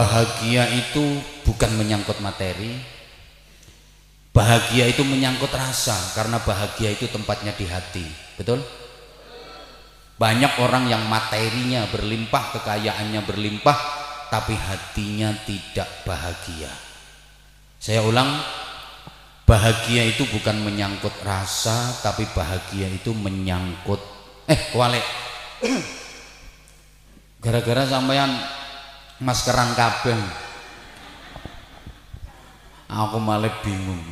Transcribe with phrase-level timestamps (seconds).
[0.00, 2.72] bahagia itu bukan menyangkut materi.
[4.32, 8.06] Bahagia itu menyangkut rasa karena bahagia itu tempatnya di hati.
[8.40, 8.64] Betul?
[10.16, 13.78] Banyak orang yang materinya berlimpah kekayaannya berlimpah
[14.32, 16.72] tapi hatinya tidak bahagia.
[17.76, 18.40] Saya ulang
[19.44, 23.98] bahagia itu bukan menyangkut rasa tapi bahagia itu menyangkut
[24.46, 25.02] eh kualik
[27.42, 28.59] gara-gara sampean
[29.20, 30.18] maskeran kabel
[32.90, 34.02] aku malah bingung.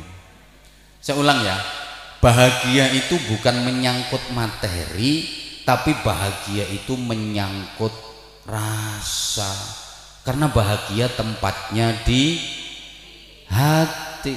[1.03, 1.59] Saya ulang ya.
[2.19, 5.23] Bahagia itu bukan menyangkut materi
[5.63, 7.91] tapi bahagia itu menyangkut
[8.47, 9.51] rasa.
[10.23, 12.39] Karena bahagia tempatnya di
[13.51, 14.35] hati.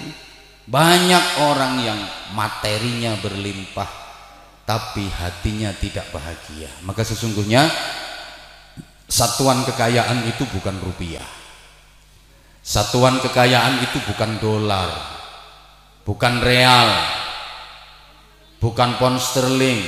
[0.62, 2.00] Banyak orang yang
[2.38, 3.90] materinya berlimpah
[4.62, 6.70] tapi hatinya tidak bahagia.
[6.86, 7.66] Maka sesungguhnya
[9.12, 11.28] Satuan kekayaan itu bukan rupiah.
[12.64, 14.88] Satuan kekayaan itu bukan dolar,
[16.00, 16.88] bukan real,
[18.56, 19.84] bukan pound sterling,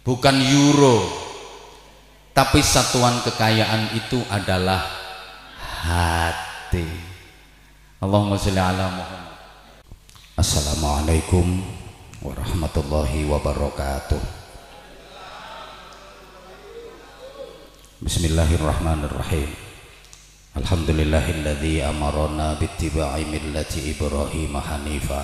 [0.00, 1.12] bukan euro.
[2.32, 4.80] Tapi satuan kekayaan itu adalah
[5.84, 6.88] hati.
[8.00, 9.36] Allahumma sholli ala Muhammad.
[10.40, 11.60] Assalamualaikum
[12.24, 14.39] warahmatullahi wabarakatuh.
[18.00, 19.44] Bismillahirrahmanirrahim.
[20.56, 25.20] Alhamdulillahilladzi amarana bittiba'i millati Ibrahim hanifa.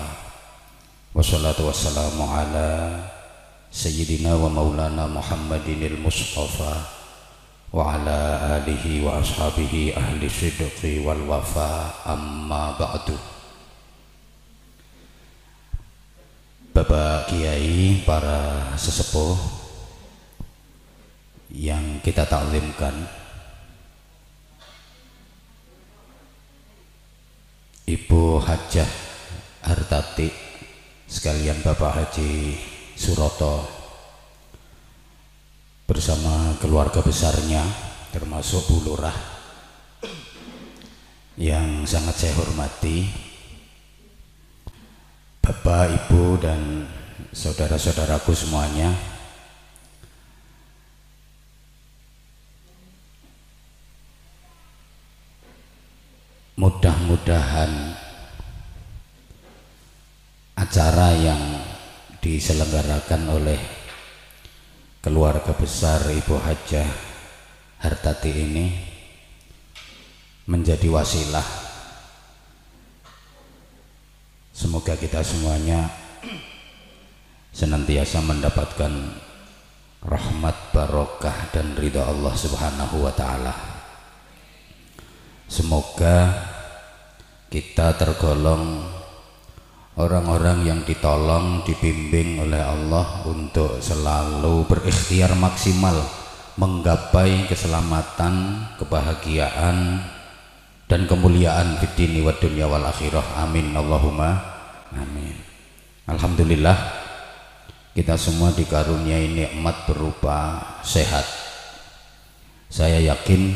[1.09, 3.01] Wassalatu wassalamu ala
[3.73, 6.85] Sayyidina wa maulana Muhammadinil Mustafa
[7.73, 13.17] Wa ala alihi wa ashabihi ahli sidqi wal wafa amma ba'du.
[16.77, 19.56] Bapak Kiai, para sesepuh
[21.51, 22.93] yang kita taklimkan
[27.87, 28.91] Ibu Hajah
[29.63, 30.27] Hartati
[31.07, 32.59] sekalian Bapak Haji
[32.99, 33.63] Suroto
[35.87, 37.63] bersama keluarga besarnya
[38.11, 39.15] termasuk Bu Lurah
[41.39, 43.07] yang sangat saya hormati.
[45.39, 46.83] Bapak, Ibu dan
[47.31, 49.16] saudara-saudaraku semuanya
[56.57, 57.69] mudah-mudahan
[60.57, 61.41] acara yang
[62.17, 63.61] diselenggarakan oleh
[65.05, 66.89] keluarga besar Ibu Hajah
[67.77, 68.73] Hartati ini
[70.49, 71.45] menjadi wasilah.
[74.49, 75.93] Semoga kita semuanya
[77.53, 79.13] senantiasa mendapatkan
[80.01, 83.76] rahmat barokah dan ridha Allah Subhanahu wa taala
[85.47, 86.35] Semoga
[87.47, 88.83] kita tergolong
[89.95, 95.95] orang-orang yang ditolong, dibimbing oleh Allah untuk selalu berikhtiar maksimal
[96.59, 100.03] menggapai keselamatan, kebahagiaan
[100.87, 103.39] dan kemuliaan di dini wa dunya wal akhirah.
[103.39, 104.35] Amin Allahumma
[104.91, 105.35] amin.
[106.11, 106.77] Alhamdulillah
[107.95, 111.25] kita semua dikaruniai nikmat berupa sehat.
[112.67, 113.55] Saya yakin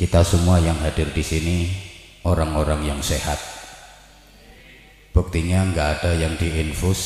[0.00, 1.68] kita semua yang hadir di sini
[2.24, 3.36] orang-orang yang sehat.
[5.12, 7.00] Buktinya nggak ada yang diinfus,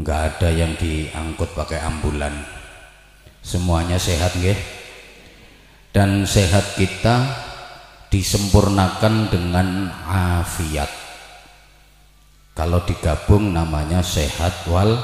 [0.00, 2.32] nggak ada yang diangkut pakai ambulan.
[3.44, 4.56] Semuanya sehat, nggih.
[5.92, 7.28] Dan sehat kita
[8.08, 10.88] disempurnakan dengan afiat.
[12.56, 14.96] Kalau digabung namanya sehat wal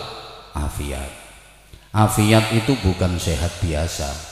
[0.56, 1.12] afiat.
[1.92, 4.27] Afiat itu bukan sehat biasa,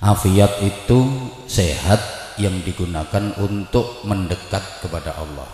[0.00, 2.00] Afiat itu sehat
[2.40, 5.44] yang digunakan untuk mendekat kepada Allah.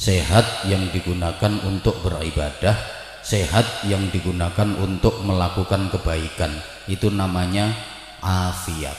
[0.00, 2.72] Sehat yang digunakan untuk beribadah,
[3.20, 6.56] sehat yang digunakan untuk melakukan kebaikan.
[6.88, 7.76] Itu namanya
[8.24, 8.96] afiat.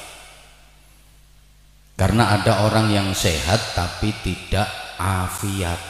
[1.97, 4.69] Karena ada orang yang sehat tapi tidak
[5.01, 5.81] afiat.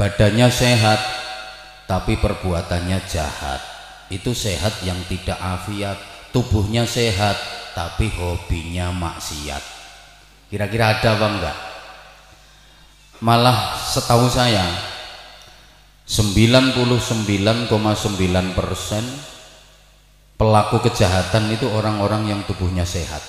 [0.00, 1.00] Badannya sehat
[1.84, 3.60] tapi perbuatannya jahat.
[4.08, 7.34] Itu sehat yang tidak afiat tubuhnya sehat
[7.74, 9.58] tapi hobinya maksiat.
[10.46, 11.58] Kira-kira ada apa enggak?
[13.18, 14.62] Malah setahu saya
[16.06, 16.78] 99,9
[18.54, 19.04] persen
[20.38, 23.20] pelaku kejahatan itu orang-orang yang tubuhnya sehat.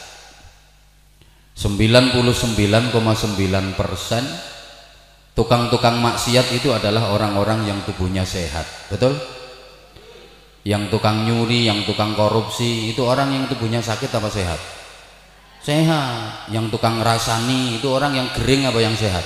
[1.58, 2.14] 99,9
[3.74, 4.24] persen
[5.34, 8.70] tukang-tukang maksiat itu adalah orang-orang yang tubuhnya sehat.
[8.94, 9.18] Betul?
[10.68, 14.60] Yang tukang nyuri, yang tukang korupsi, itu orang yang tubuhnya sakit apa sehat?
[15.64, 16.52] Sehat.
[16.52, 19.24] Yang tukang rasani itu orang yang kering apa yang sehat?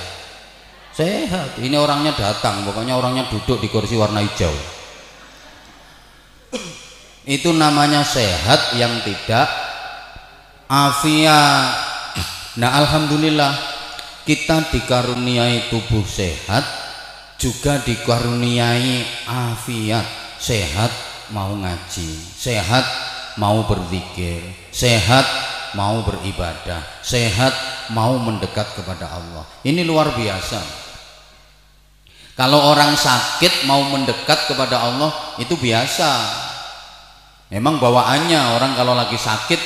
[0.94, 1.58] Sehat.
[1.58, 4.54] Ini orangnya datang, pokoknya orangnya duduk di kursi warna hijau.
[7.26, 9.48] Itu namanya sehat yang tidak
[10.70, 11.74] afiat.
[12.62, 13.52] Nah, alhamdulillah
[14.22, 16.62] kita dikaruniai tubuh sehat,
[17.42, 20.06] juga dikaruniai afiat,
[20.38, 22.84] sehat mau ngaji, sehat
[23.40, 24.44] mau berzikir,
[24.74, 25.24] sehat
[25.78, 27.54] mau beribadah, sehat
[27.90, 29.44] mau mendekat kepada Allah.
[29.64, 30.84] Ini luar biasa.
[32.34, 36.42] Kalau orang sakit mau mendekat kepada Allah itu biasa.
[37.54, 39.60] Memang bawaannya orang kalau lagi sakit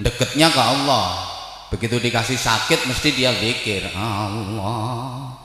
[0.00, 1.28] deketnya ke Allah.
[1.68, 3.92] Begitu dikasih sakit mesti dia zikir.
[3.92, 5.36] Allah.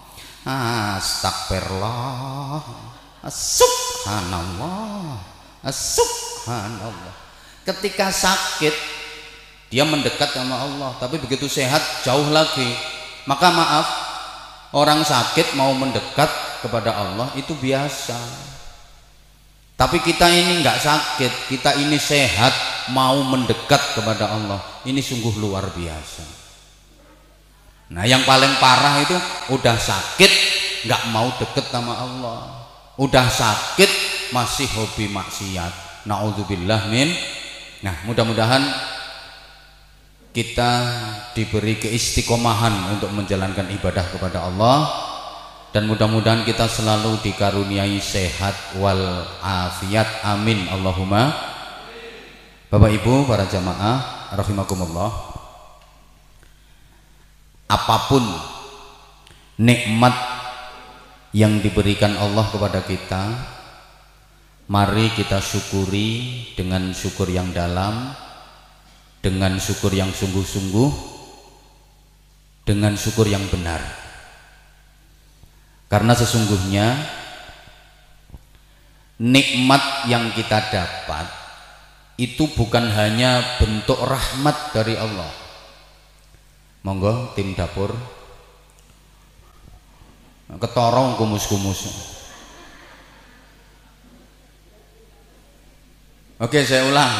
[0.47, 2.86] Astagfirullah.
[3.25, 5.17] Subhanallah.
[5.65, 7.15] Subhanallah.
[7.65, 8.71] Ketika sakit
[9.67, 12.71] dia mendekat sama Allah, tapi begitu sehat jauh lagi.
[13.27, 13.87] Maka maaf,
[14.71, 16.31] orang sakit mau mendekat
[16.63, 18.15] kepada Allah itu biasa.
[19.77, 22.49] Tapi kita ini nggak sakit, kita ini sehat,
[22.89, 24.57] mau mendekat kepada Allah.
[24.87, 26.25] Ini sungguh luar biasa.
[27.93, 29.13] Nah, yang paling parah itu
[29.53, 30.31] udah sakit,
[30.89, 32.56] nggak mau deket sama Allah.
[32.97, 33.89] Udah sakit,
[34.33, 36.03] masih hobi maksiat.
[36.09, 37.13] Naudzubillah min.
[37.85, 38.65] Nah mudah-mudahan
[40.33, 40.71] kita
[41.37, 44.77] diberi keistiqomahan untuk menjalankan ibadah kepada Allah.
[45.69, 50.25] Dan mudah-mudahan kita selalu dikaruniai sehat wal afiat.
[50.25, 50.65] Amin.
[50.73, 51.37] Allahumma.
[52.73, 55.11] Bapak Ibu para jamaah rahimakumullah.
[57.67, 58.23] Apa pun
[59.59, 60.36] nikmat
[61.35, 63.23] yang diberikan Allah kepada kita
[64.67, 68.11] Mari kita syukuri dengan syukur yang dalam,
[69.23, 70.91] dengan syukur yang sungguh-sungguh,
[72.67, 73.79] dengan syukur yang benar.
[75.87, 76.99] Karena sesungguhnya
[79.23, 81.31] nikmat yang kita dapat
[82.19, 85.31] itu bukan hanya bentuk rahmat dari Allah.
[86.83, 87.95] Monggo tim dapur.
[90.47, 91.91] Ketorong kumus-kumus.
[96.39, 97.13] Oke, saya ulang.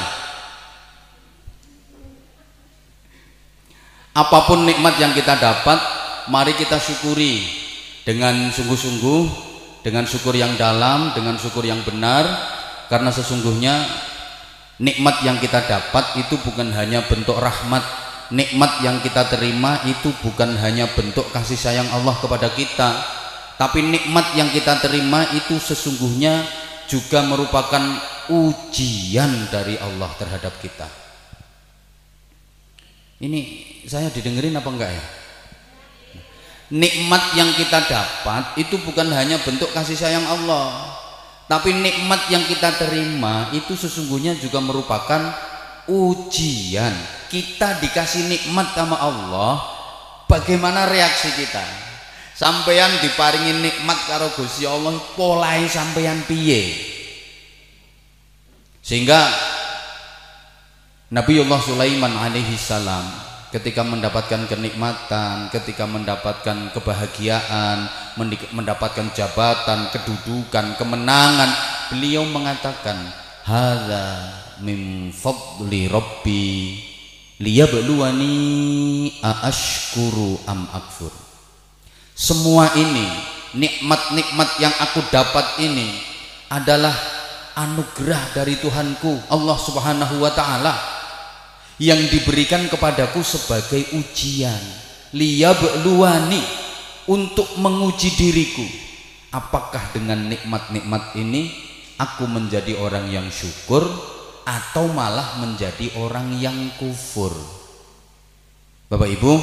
[4.16, 5.78] Apa pun nikmat yang kita dapat,
[6.32, 7.44] mari kita syukuri
[8.08, 9.22] dengan sungguh-sungguh,
[9.84, 12.24] dengan syukur yang dalam, dengan syukur yang benar,
[12.88, 13.76] karena sesungguhnya
[14.80, 17.84] nikmat yang kita dapat itu bukan hanya bentuk rahmat,
[18.34, 22.90] nikmat yang kita terima itu bukan hanya bentuk kasih sayang Allah kepada kita,
[23.56, 26.44] tapi nikmat yang kita terima itu sesungguhnya
[26.88, 27.84] juga merupakan
[28.32, 30.88] ujian dari Allah terhadap kita.
[33.18, 33.40] Ini
[33.90, 35.06] saya didengerin apa enggak ya?
[36.68, 40.98] Nikmat yang kita dapat itu bukan hanya bentuk kasih sayang Allah
[41.48, 45.32] tapi nikmat yang kita terima itu sesungguhnya juga merupakan
[45.88, 46.94] ujian.
[47.28, 49.60] Kita dikasih nikmat sama Allah
[50.32, 51.64] bagaimana reaksi kita?
[52.38, 56.70] Sampeyan diparingi nikmat karo Gusti Allah polai sampeyan piye?
[58.86, 59.26] Sehingga
[61.12, 63.04] Nabiullah Sulaiman alaihi salam
[63.50, 67.88] ketika mendapatkan kenikmatan, ketika mendapatkan kebahagiaan,
[68.54, 71.52] mendapatkan jabatan, kedudukan, kemenangan,
[71.90, 73.02] beliau mengatakan,
[73.48, 76.78] "Hadza min fadli rabbi
[77.42, 78.34] liyabluwani
[79.22, 81.12] aashkuru am akfur."
[82.18, 83.06] Semua ini
[83.54, 85.94] nikmat-nikmat yang aku dapat ini
[86.50, 86.94] adalah
[87.58, 90.78] anugerah dari Tuhanku Allah Subhanahu wa taala
[91.78, 94.62] yang diberikan kepadaku sebagai ujian.
[95.14, 96.44] Liyabluwani
[97.08, 98.66] untuk menguji diriku.
[99.32, 101.54] Apakah dengan nikmat-nikmat ini
[101.96, 103.88] aku menjadi orang yang syukur
[104.48, 107.36] atau malah menjadi orang yang kufur
[108.88, 109.34] Bapak Ibu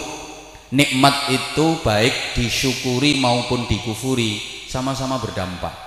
[0.73, 5.84] nikmat itu baik disyukuri maupun dikufuri sama-sama berdampak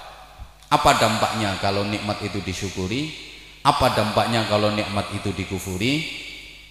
[0.67, 3.15] apa dampaknya kalau nikmat itu disyukuri?
[3.63, 6.03] Apa dampaknya kalau nikmat itu dikufuri?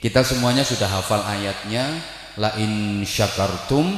[0.01, 1.97] Kita semuanya sudah hafal ayatnya
[2.37, 3.89] la in syakartum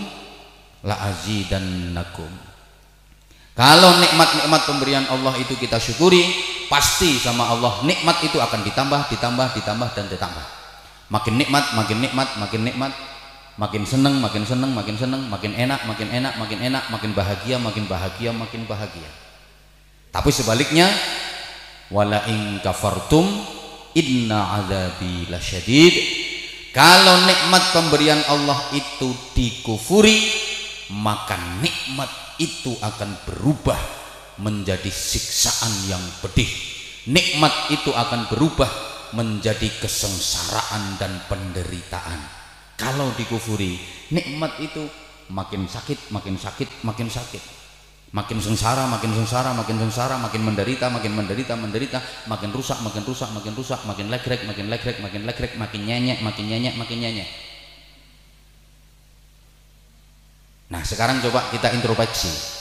[0.87, 2.48] la azidannakum.
[3.59, 6.23] Kalau nikmat-nikmat pemberian Allah itu kita syukuri,
[6.71, 10.47] pasti sama Allah nikmat itu akan ditambah, ditambah, ditambah dan ditambah.
[11.11, 12.95] Makin nikmat, makin nikmat, makin nikmat,
[13.59, 17.85] makin seneng, makin seneng, makin seneng, makin enak, makin enak, makin enak, makin bahagia, makin
[17.91, 19.11] bahagia, makin bahagia.
[20.15, 20.87] Tapi sebaliknya
[21.91, 23.27] wala in kafartum
[23.99, 25.95] inna adzabi lasyadid
[26.71, 30.21] kalau nikmat pemberian Allah itu dikufuri
[30.93, 31.35] maka
[31.65, 33.79] nikmat itu akan berubah
[34.39, 36.49] menjadi siksaan yang pedih.
[37.11, 38.71] Nikmat itu akan berubah
[39.13, 42.21] menjadi kesengsaraan dan penderitaan.
[42.79, 43.75] Kalau dikufuri
[44.15, 44.87] nikmat itu
[45.35, 47.43] makin sakit makin sakit makin sakit.
[48.09, 53.29] Makin sengsara makin sengsara makin sengsara makin menderita makin menderita menderita makin rusak makin rusak
[53.37, 57.29] makin rusak makin legrek makin legrek makin legrek makin nyenyek makin nyenyek makin nyenyek
[60.69, 62.61] nah sekarang coba kita introspeksi.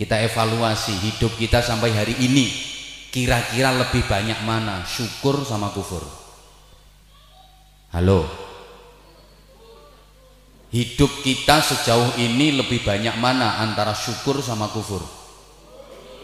[0.00, 2.48] Kita evaluasi hidup kita sampai hari ini.
[3.12, 4.80] Kira-kira lebih banyak mana?
[4.88, 6.00] Syukur sama kufur.
[7.92, 8.24] Halo.
[10.72, 15.04] Hidup kita sejauh ini lebih banyak mana antara syukur sama kufur?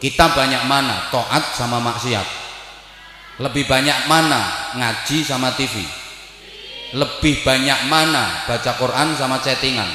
[0.00, 1.12] Kita banyak mana?
[1.12, 2.28] Toat sama maksiat.
[3.44, 4.72] Lebih banyak mana?
[4.80, 5.84] Ngaji sama TV
[6.94, 8.46] lebih banyak mana?
[8.46, 9.88] Baca Quran sama chattingan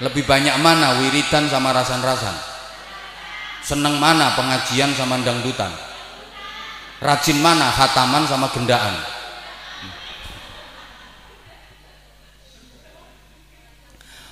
[0.00, 2.32] lebih banyak mana wiridan sama rasan-rasan?
[3.60, 5.68] Seneng mana pengajian sama dangdutan?
[7.04, 8.96] Rajin mana hataman sama gendaan?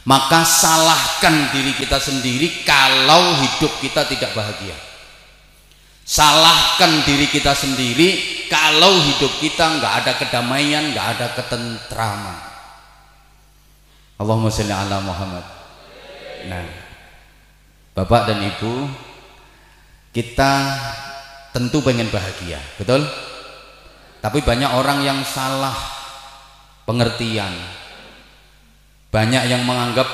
[0.08, 4.72] Maka salahkan diri kita sendiri kalau hidup kita tidak bahagia.
[6.08, 12.40] Salahkan diri kita sendiri kalau hidup kita nggak ada kedamaian nggak ada ketentraman.
[14.16, 15.57] Allahumma sholli ala Muhammad
[16.46, 16.66] nah
[17.98, 18.86] Bapak dan Ibu
[20.14, 20.52] kita
[21.50, 23.02] tentu pengen bahagia betul
[24.22, 25.74] tapi banyak orang yang salah
[26.86, 27.50] pengertian
[29.08, 30.06] banyak yang menganggap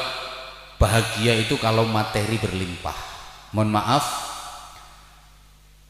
[0.78, 2.94] bahagia itu kalau materi berlimpah.
[3.54, 4.04] Mohon maaf,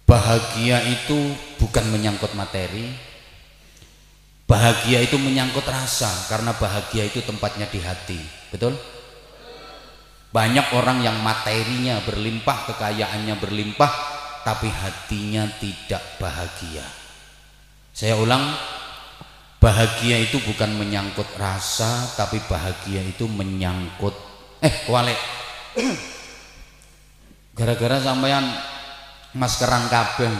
[0.08, 2.88] bahagia itu bukan menyangkut materi.
[4.44, 8.20] Bahagia itu menyangkut rasa karena bahagia itu tempatnya di hati.
[8.52, 8.76] Betul?
[10.34, 13.92] Banyak orang yang materinya berlimpah, kekayaannya berlimpah,
[14.42, 16.82] tapi hatinya tidak bahagia.
[17.94, 18.42] Saya ulang,
[19.64, 24.12] bahagia itu bukan menyangkut rasa tapi bahagia itu menyangkut
[24.60, 25.16] eh kualik.
[27.56, 28.44] Gara-gara sampean
[29.32, 30.34] maskeran kabel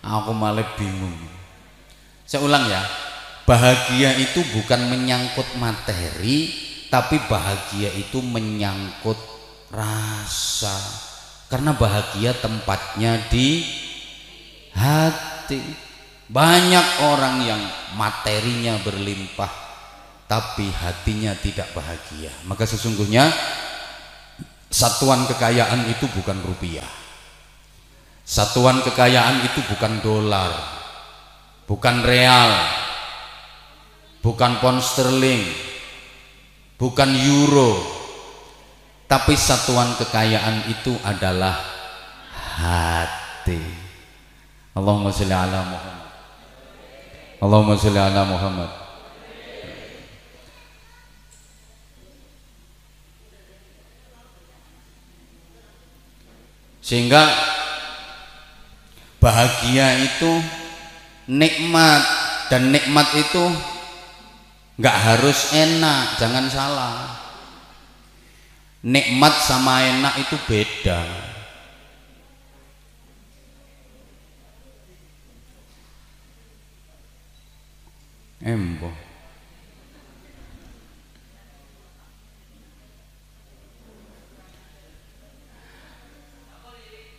[0.00, 1.18] aku malah bingung.
[2.24, 2.80] Saya ulang ya
[3.44, 6.63] bahagia itu bukan menyangkut materi
[6.94, 9.18] tapi bahagia itu menyangkut
[9.74, 10.78] rasa
[11.50, 13.66] karena bahagia tempatnya di
[14.70, 15.58] hati
[16.30, 17.62] banyak orang yang
[17.98, 19.50] materinya berlimpah
[20.30, 22.30] tapi hatinya tidak bahagia.
[22.46, 23.26] Maka sesungguhnya
[24.70, 26.86] satuan kekayaan itu bukan rupiah.
[28.22, 30.54] Satuan kekayaan itu bukan dolar,
[31.66, 32.50] bukan real,
[34.22, 35.73] bukan pound sterling,
[36.84, 37.80] bukan euro.
[39.08, 41.56] Tapi satuan kekayaan itu adalah
[42.60, 43.64] hati.
[44.76, 46.08] Allahumma sholli ala Muhammad.
[47.40, 48.70] Allahumma sholli ala Muhammad
[56.84, 57.24] sehingga
[59.16, 60.32] bahagia itu
[61.24, 62.04] nikmat
[62.52, 63.73] dan nikmat itu
[64.74, 66.98] nggak harus enak jangan salah
[68.82, 71.24] nikmat sama enak itu beda
[78.44, 78.92] Embo.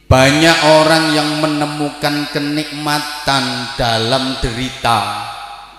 [0.06, 5.34] Banyak orang yang menemukan kenikmatan dalam derita.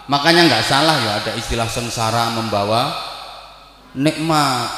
[0.06, 2.94] Makanya nggak salah ya ada istilah sengsara membawa
[3.98, 4.70] nikmat.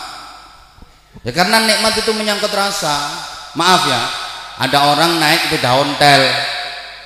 [1.27, 2.97] Ya karena nikmat itu menyangkut rasa.
[3.57, 4.03] Maaf ya,
[4.61, 6.23] ada orang naik sepeda ontel,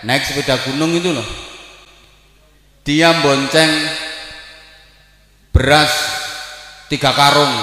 [0.05, 1.25] naik sepeda gunung itu loh.
[2.83, 3.71] Dia bonceng
[5.55, 5.93] beras
[6.91, 7.55] tiga karung.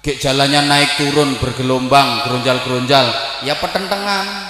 [0.00, 3.06] Gek jalannya naik turun bergelombang geronjal-geronjal
[3.44, 4.48] ya pertentangan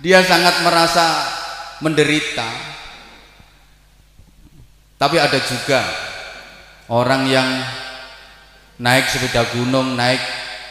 [0.00, 1.04] dia sangat merasa
[1.84, 2.73] menderita
[5.04, 5.84] tapi ada juga
[6.88, 7.44] orang yang
[8.80, 10.16] naik sepeda gunung naik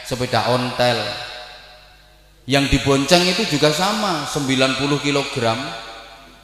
[0.02, 0.98] sepeda ontel.
[2.50, 4.74] Yang dibonceng itu juga sama 90
[5.06, 5.54] kilogram.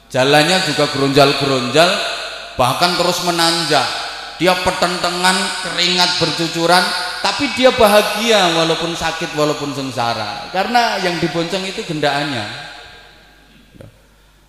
[0.07, 1.89] Jalannya juga geronjal-geronjal
[2.55, 3.83] bahkan terus menanjak.
[4.39, 5.35] Dia pertentangan
[5.67, 6.81] keringat bercucuran
[7.19, 10.47] tapi dia bahagia walaupun sakit walaupun sengsara.
[10.55, 12.71] Karena yang dibonceng itu gendaannya.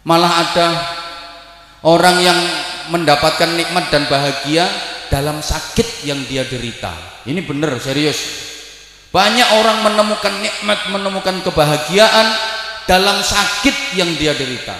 [0.06, 0.68] Malah ada
[1.82, 2.38] orang yang
[2.90, 4.66] mendapatkan nikmat dan bahagia
[5.10, 6.94] dalam sakit yang dia derita.
[7.28, 8.18] Ini benar serius.
[9.12, 12.26] Banyak orang menemukan nikmat menemukan kebahagiaan
[12.88, 14.74] dalam sakit yang dia derita.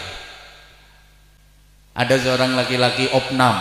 [1.92, 3.61] Ada seorang laki-laki opnam.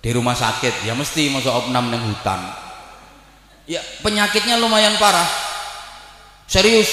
[0.00, 2.40] Di rumah sakit ya mesti masuk opnam neng hutan.
[3.68, 5.28] Ya penyakitnya lumayan parah.
[6.48, 6.88] Serius.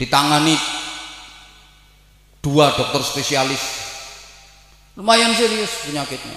[0.00, 0.56] Ditangani
[2.38, 3.87] dua dokter spesialis
[4.98, 6.34] lumayan serius penyakitnya.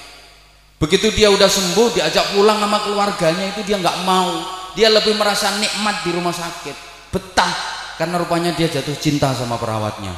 [0.78, 4.62] Begitu dia udah sembuh diajak pulang sama keluarganya itu dia nggak mau.
[4.78, 6.78] Dia lebih merasa nikmat di rumah sakit.
[7.10, 7.54] Betah
[7.98, 10.14] karena rupanya dia jatuh cinta sama perawatnya.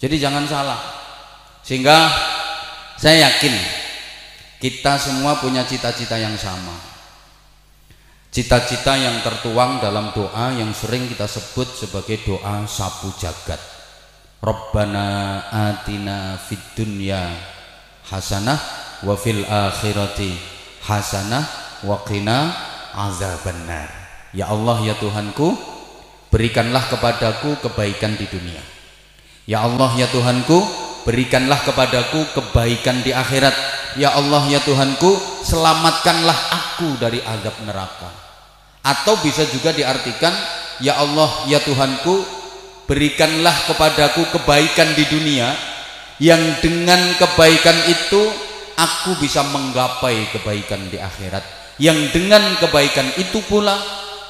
[0.00, 0.80] Jadi jangan salah.
[1.60, 2.08] Sehingga
[2.96, 3.54] saya yakin
[4.62, 6.74] kita semua punya cita-cita yang sama.
[8.30, 13.79] Cita-cita yang tertuang dalam doa yang sering kita sebut sebagai doa sapu jagat.
[14.40, 17.28] Rabbana atina fid dunya
[18.08, 18.56] hasanah
[19.04, 20.32] wa fil akhirati
[20.88, 21.44] hasanah
[21.84, 22.48] wa qina
[22.96, 23.92] azabannar.
[24.32, 25.60] Ya Allah ya Tuhanku,
[26.32, 28.64] berikanlah kepadaku kebaikan di dunia.
[29.44, 30.56] Ya Allah ya Tuhanku,
[31.04, 33.52] berikanlah kepadaku kebaikan di akhirat.
[34.00, 38.30] Ya Allah ya Tuhanku, selamatkanlah aku dari azab neraka
[38.80, 40.32] atau bisa juga diartikan
[40.80, 42.39] ya Allah ya Tuhanku
[42.90, 45.54] berikanlah kepadaku kebaikan di dunia
[46.18, 48.18] yang dengan kebaikan itu
[48.74, 51.46] aku bisa menggapai kebaikan di akhirat.
[51.78, 53.78] Yang dengan kebaikan itu pula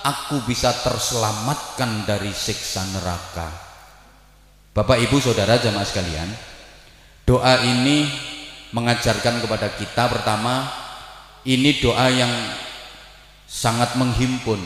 [0.04, 3.48] aku bisa terselamatkan dari siksa neraka.
[4.76, 6.28] Bapak Ibu Saudara jamaah sekalian
[7.24, 8.06] doa ini
[8.76, 10.68] mengajarkan kepada kita pertama
[11.48, 12.30] ini doa yang
[13.48, 14.60] sangat menghimpun.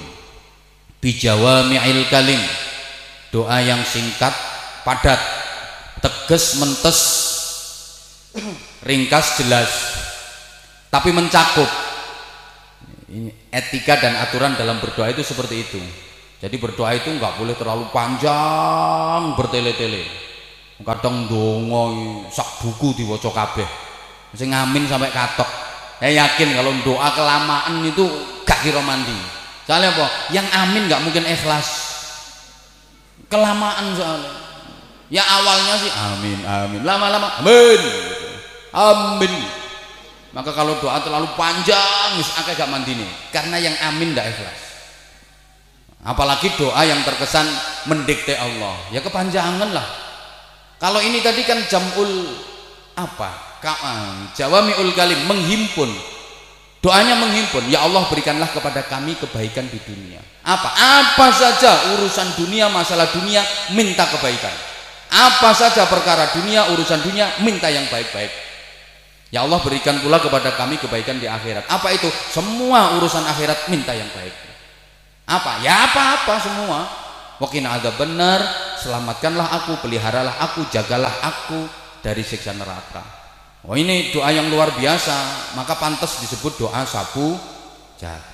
[1.00, 2.42] Bijawami'il kalim
[3.34, 4.30] doa yang singkat
[4.86, 5.18] padat
[5.98, 7.00] tegas mentes
[8.86, 9.70] ringkas jelas
[10.86, 11.66] tapi mencakup.
[13.54, 15.78] Etika dan aturan dalam berdoa itu seperti itu.
[16.42, 20.06] Jadi berdoa itu nggak boleh terlalu panjang bertele-tele.
[20.82, 21.94] Kadang dongo
[22.34, 23.66] sak buku diwaca kabeh.
[24.34, 25.46] Sing ngamin sampai katok.
[26.02, 28.02] Saya yakin kalau doa kelamaan itu
[28.42, 29.14] gak kira mandi.
[29.62, 30.06] Soalnya apa?
[30.34, 31.93] Yang amin gak mungkin ikhlas
[33.28, 34.32] kelamaan soalnya.
[35.12, 36.80] Ya awalnya sih amin amin.
[36.82, 37.82] Lama-lama amin.
[38.74, 39.34] Amin.
[40.34, 43.10] Maka kalau doa terlalu panjang mis akeh gak mandi nih.
[43.30, 44.60] Karena yang amin gak ikhlas.
[46.02, 47.46] Apalagi doa yang terkesan
[47.86, 48.74] mendikte Allah.
[48.90, 49.86] Ya kepanjangan lah.
[50.82, 52.34] Kalau ini tadi kan jamul
[52.98, 53.62] apa?
[54.34, 55.88] Jawamiul kalim menghimpun.
[56.82, 57.70] Doanya menghimpun.
[57.70, 60.68] Ya Allah berikanlah kepada kami kebaikan di dunia apa?
[60.76, 63.40] Apa saja urusan dunia masalah dunia
[63.72, 64.52] minta kebaikan.
[65.08, 68.28] Apa saja perkara dunia urusan dunia minta yang baik-baik.
[69.32, 71.64] Ya Allah berikan pula kepada kami kebaikan di akhirat.
[71.66, 72.06] Apa itu?
[72.30, 74.36] Semua urusan akhirat minta yang baik.
[75.24, 75.64] Apa?
[75.64, 76.78] Ya apa-apa semua.
[77.40, 78.44] Wakina ada benar
[78.78, 81.66] selamatkanlah aku peliharalah aku jagalah aku
[82.04, 83.02] dari siksa neraka.
[83.64, 87.32] Oh ini doa yang luar biasa, maka pantas disebut doa sapu
[87.96, 88.33] jaga.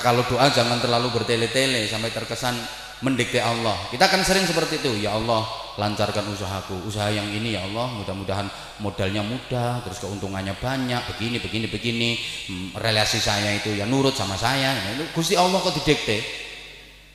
[0.00, 2.56] Kalau doa jangan terlalu bertele-tele sampai terkesan
[3.04, 3.76] mendikte Allah.
[3.90, 5.44] Kita kan sering seperti itu, ya Allah
[5.76, 8.48] lancarkan usahaku, usaha yang ini ya Allah mudah-mudahan
[8.80, 14.38] modalnya mudah, terus keuntungannya banyak, begini begini begini, hmm, relasi saya itu ya nurut sama
[14.38, 14.72] saya.
[14.72, 16.24] Nah, itu Gusti Allah kok didikte.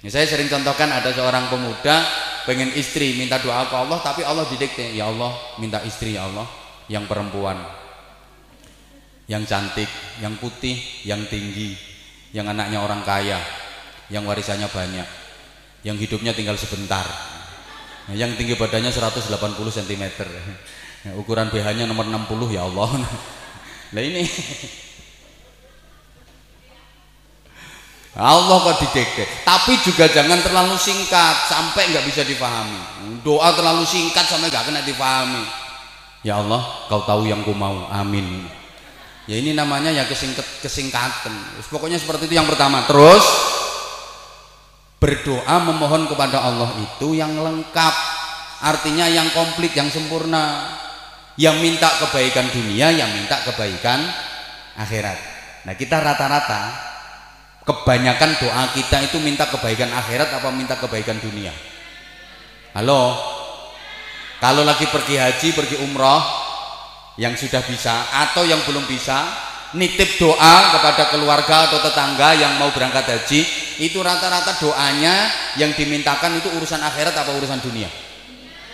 [0.05, 2.05] Ya, saya sering contohkan ada seorang pemuda
[2.45, 6.45] pengen istri minta doa ke Allah tapi Allah didikte, ya Allah minta istri ya Allah
[6.91, 7.57] yang perempuan
[9.27, 9.91] yang cantik,
[10.23, 11.75] yang putih, yang tinggi,
[12.31, 13.39] yang anaknya orang kaya,
[14.11, 15.07] yang warisannya banyak,
[15.83, 17.05] yang hidupnya tinggal sebentar,
[18.11, 20.03] yang tinggi badannya 180 cm,
[21.21, 22.89] ukuran BH-nya nomor 60 ya Allah.
[23.87, 24.27] Nah ini.
[28.17, 34.25] Allah kok didekde tapi juga jangan terlalu singkat sampai nggak bisa dipahami doa terlalu singkat
[34.25, 35.45] sampai nggak kena dipahami
[36.25, 36.59] Ya Allah
[36.89, 37.85] kau tahu yang ku mau.
[37.93, 38.49] Amin
[39.27, 41.35] ya ini namanya ya kesingkat, kesingkatan.
[41.67, 42.87] Pokoknya seperti itu yang pertama.
[42.87, 43.23] Terus
[44.97, 47.95] berdoa memohon kepada Allah itu yang lengkap.
[48.57, 50.73] Artinya yang komplit yang sempurna.
[51.37, 54.01] Yang minta kebaikan dunia yang minta kebaikan
[54.73, 55.19] akhirat.
[55.69, 56.73] Nah kita rata-rata
[57.61, 61.53] kebanyakan doa kita itu minta kebaikan akhirat apa minta kebaikan dunia?
[62.73, 63.13] Halo?
[64.41, 66.46] Kalau lagi pergi haji pergi umroh
[67.17, 69.25] yang sudah bisa atau yang belum bisa
[69.75, 73.41] nitip doa kepada keluarga atau tetangga yang mau berangkat haji.
[73.77, 77.89] Itu rata-rata doanya yang dimintakan itu urusan akhirat apa urusan dunia?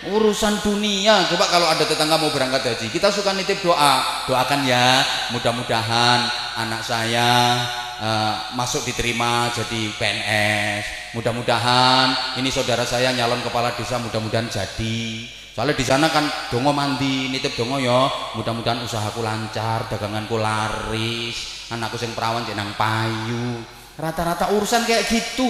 [0.04, 1.24] Urusan dunia.
[1.32, 4.24] Coba kalau ada tetangga mau berangkat haji kita suka nitip doa.
[4.28, 5.02] Doakan ya
[5.32, 6.20] mudah-mudahan
[6.60, 7.58] anak saya
[8.00, 15.78] uh, masuk diterima jadi PNS mudah-mudahan ini saudara saya nyalon kepala desa mudah-mudahan jadi soalnya
[15.78, 18.10] di sana kan dongo mandi nitip dongo ya.
[18.34, 23.62] Mudah-mudahan usahaku lancar daganganku laris anakku sing perawan jenang payu.
[23.94, 25.48] Rata-rata urusan kayak gitu.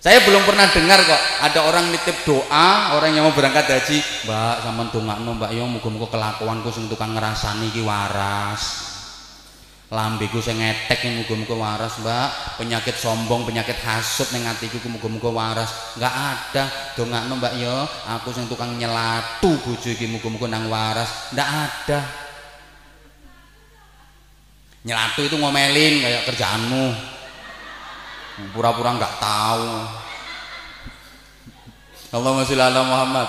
[0.00, 3.98] Saya belum pernah dengar kok ada orang nitip doa orang yang mau berangkat haji.
[4.24, 8.89] Mbak sama dongakno mbak yo muga-muga kelakuanku sing tukang ngerasani ki waras
[9.90, 12.62] lambeku sing ngetek ning muga-muga waras, Mbak.
[12.62, 15.98] Penyakit sombong, penyakit hasut ning atiku muga-muga waras.
[15.98, 16.64] Enggak ada.
[16.94, 17.76] Dongakno, Mbak yo,
[18.06, 21.34] aku sing tukang nyelatu bojo iki muga-muga nang waras.
[21.34, 22.00] Enggak ada.
[24.86, 26.86] Nyelatu itu ngomelin kayak kerjaanmu.
[28.54, 29.68] Pura-pura enggak tahu.
[32.14, 33.28] Allahumma sholli ala Muhammad.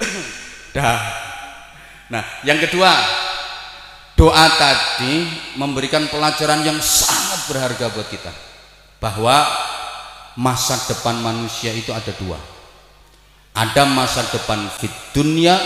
[0.78, 1.02] Dah.
[2.10, 2.90] Nah, yang kedua,
[4.20, 5.24] doa tadi
[5.56, 8.28] memberikan pelajaran yang sangat berharga buat kita.
[9.00, 9.48] Bahwa
[10.36, 12.36] masa depan manusia itu ada dua.
[13.56, 15.56] Ada masa depan fit dunia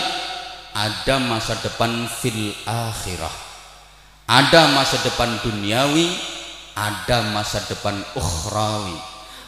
[0.71, 3.35] ada masa depan fil akhirah.
[4.25, 6.07] Ada masa depan duniawi
[6.79, 8.95] ada masa depan ukhrawi.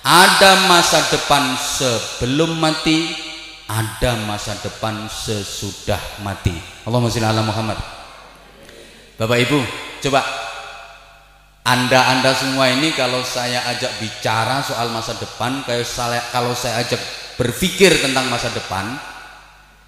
[0.03, 3.07] Ada masa depan sebelum mati
[3.71, 6.55] ada masa depan sesudah mati.
[6.83, 7.96] Allahumma sholli ala Muhammad
[9.17, 9.59] Bapak Ibu,
[10.05, 10.21] coba
[11.65, 17.01] Anda-anda semua ini kalau saya ajak bicara soal masa depan, kayak saya, kalau saya ajak
[17.35, 18.93] berpikir tentang masa depan,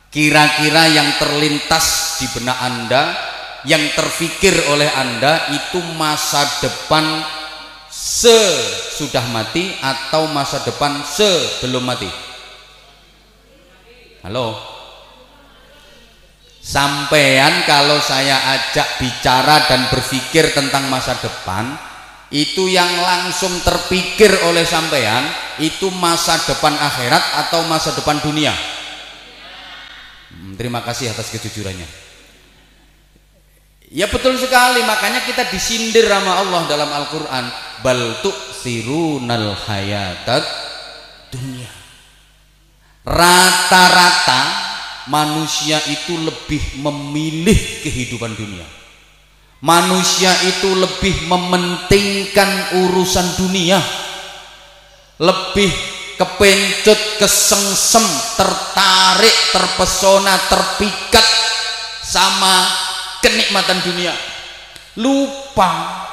[0.09, 3.03] kira-kira yang terlintas di benak Anda,
[3.63, 7.21] yang terfikir oleh Anda itu masa depan
[7.87, 12.09] sesudah mati atau masa depan sebelum mati?
[14.25, 14.78] Halo?
[16.69, 21.73] Sampean kalau saya ajak bicara dan berpikir tentang masa depan,
[22.29, 25.25] itu yang langsung terpikir oleh sampean
[25.57, 28.53] itu masa depan akhirat atau masa depan dunia.
[30.29, 31.89] Hmm, terima kasih atas kejujurannya.
[33.89, 37.49] Ya betul sekali, makanya kita disindir sama Allah dalam Al-Qur'an,
[37.81, 38.21] bal
[38.53, 40.45] sirunal hayatat
[41.33, 41.73] dunia.
[43.09, 44.68] Rata-rata
[45.09, 48.65] manusia itu lebih memilih kehidupan dunia.
[49.59, 53.81] Manusia itu lebih mementingkan urusan dunia.
[55.19, 55.67] Lebih
[56.15, 58.05] kepencut kesengsem
[58.39, 61.27] tertarik terpesona terpikat
[62.05, 62.63] sama
[63.19, 64.15] kenikmatan dunia.
[64.95, 66.07] Lupa.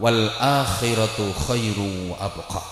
[0.00, 2.64] Wal akhiratu khairu abqa.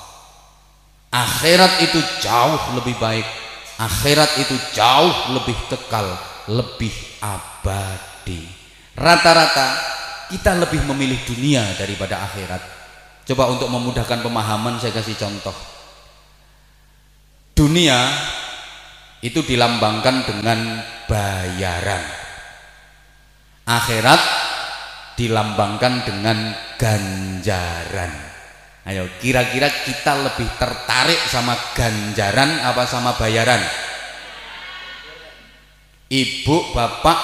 [1.12, 3.26] Akhirat itu jauh lebih baik
[3.80, 6.04] akhirat itu jauh lebih kekal
[6.52, 6.92] lebih
[7.24, 8.44] abadi.
[8.92, 9.68] Rata-rata
[10.28, 12.62] kita lebih memilih dunia daripada akhirat.
[13.24, 15.54] Coba untuk memudahkan pemahaman saya kasih contoh.
[17.54, 18.08] Dunia
[19.24, 22.04] itu dilambangkan dengan bayaran.
[23.68, 24.20] Akhirat
[25.14, 26.38] dilambangkan dengan
[26.80, 28.29] ganjaran
[28.88, 33.60] Ayo, kira-kira kita lebih tertarik sama ganjaran apa sama bayaran?
[36.08, 37.18] Ibu, bapak,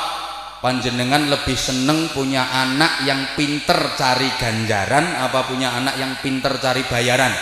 [0.61, 6.85] panjenengan lebih seneng punya anak yang pinter cari ganjaran apa punya anak yang pinter cari
[6.85, 7.33] bayaran?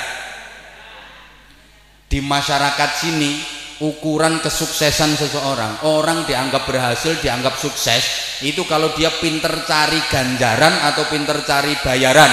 [2.07, 3.43] Di masyarakat sini
[3.83, 11.03] ukuran kesuksesan seseorang orang dianggap berhasil dianggap sukses itu kalau dia pinter cari ganjaran atau
[11.11, 12.31] pinter cari bayaran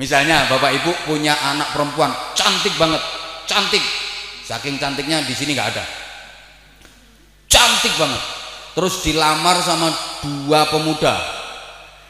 [0.00, 3.04] Misalnya Bapak Ibu punya anak perempuan cantik banget,
[3.44, 3.84] cantik.
[4.48, 5.84] Saking cantiknya di sini nggak ada.
[7.44, 8.22] Cantik banget.
[8.72, 9.92] Terus dilamar sama
[10.24, 11.20] dua pemuda.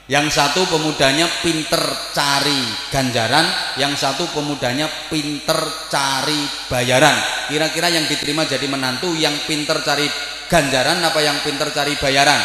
[0.07, 1.83] Yang satu pemudanya pinter
[2.15, 2.63] cari
[2.95, 3.47] ganjaran,
[3.79, 5.59] yang satu pemudanya pinter
[5.91, 7.15] cari bayaran.
[7.51, 10.07] Kira-kira yang diterima jadi menantu yang pinter cari
[10.47, 12.39] ganjaran apa yang pinter cari bayaran?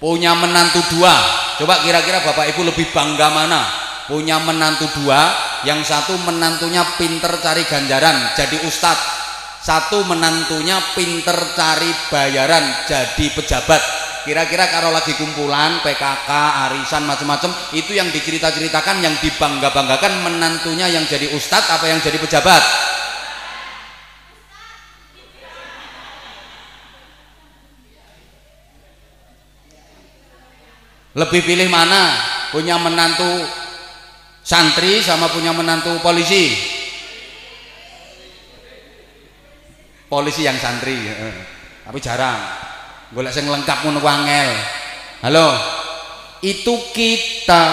[0.00, 1.12] Punya menantu dua.
[1.60, 3.62] Coba kira-kira bapak ibu lebih bangga mana?
[4.08, 5.30] Punya menantu dua
[5.62, 9.20] yang satu menantunya pinter cari ganjaran jadi ustadz.
[9.60, 13.78] Satu menantunya pinter cari bayaran jadi pejabat.
[14.24, 16.28] Kira-kira kalau lagi kumpulan PKK
[16.68, 22.60] arisan macam-macam itu yang dicerita-ceritakan yang dibangga-banggakan menantunya yang jadi ustadz apa yang jadi pejabat
[31.20, 32.16] lebih pilih mana?
[32.48, 33.28] Punya menantu
[34.40, 36.56] santri sama punya menantu polisi?
[40.08, 40.96] Polisi yang santri
[41.84, 42.40] tapi jarang.
[43.10, 44.50] Golek sing lengkap ngono angel.
[45.26, 45.48] Halo?
[46.40, 47.66] Itu kita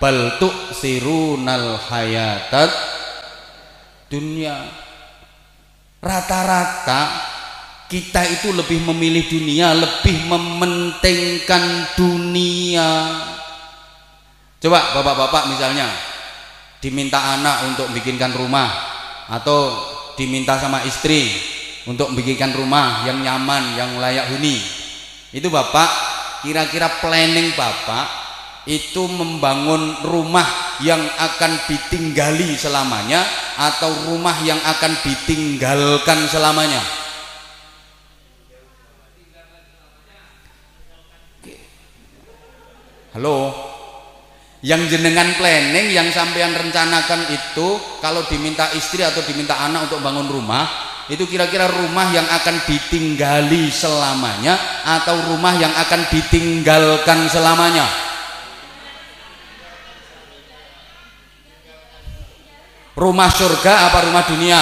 [0.00, 2.70] baltuk sirunal hayatat
[4.08, 4.54] dunia.
[6.00, 7.02] Rata-rata
[7.86, 12.90] kita itu lebih memilih dunia, lebih mementingkan dunia.
[14.58, 15.86] Coba bapak-bapak misalnya
[16.82, 18.68] diminta anak untuk bikinkan rumah
[19.30, 19.74] atau
[20.18, 21.30] diminta sama istri
[21.86, 24.58] untuk bikinkan rumah yang nyaman, yang layak huni.
[25.30, 25.90] Itu bapak
[26.42, 28.26] kira-kira planning bapak
[28.66, 33.22] itu membangun rumah yang akan ditinggali selamanya
[33.54, 37.05] atau rumah yang akan ditinggalkan selamanya.
[43.16, 43.48] Halo.
[44.60, 50.28] Yang jenengan planning, yang sampean rencanakan itu kalau diminta istri atau diminta anak untuk bangun
[50.28, 50.68] rumah,
[51.08, 57.88] itu kira-kira rumah yang akan ditinggali selamanya atau rumah yang akan ditinggalkan selamanya?
[63.00, 64.60] Rumah surga apa rumah dunia?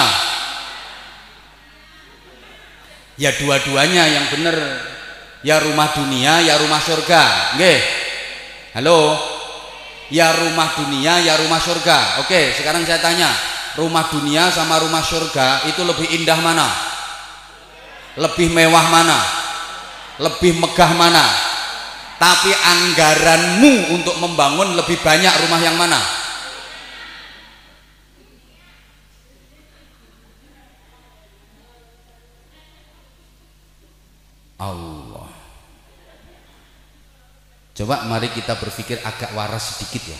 [3.19, 4.55] Ya dua-duanya yang benar.
[5.43, 7.55] Ya rumah dunia, ya rumah surga.
[7.59, 8.04] Nggih.
[8.75, 9.15] Halo?
[10.11, 12.19] Ya rumah dunia, ya rumah surga.
[12.27, 13.31] Oke, sekarang saya tanya,
[13.79, 16.67] rumah dunia sama rumah surga itu lebih indah mana?
[18.19, 19.15] Lebih mewah mana?
[20.19, 21.23] Lebih megah mana?
[22.19, 25.99] Tapi anggaranmu untuk membangun lebih banyak rumah yang mana?
[34.59, 34.94] Allah
[37.75, 40.19] Coba mari kita berpikir agak waras sedikit ya.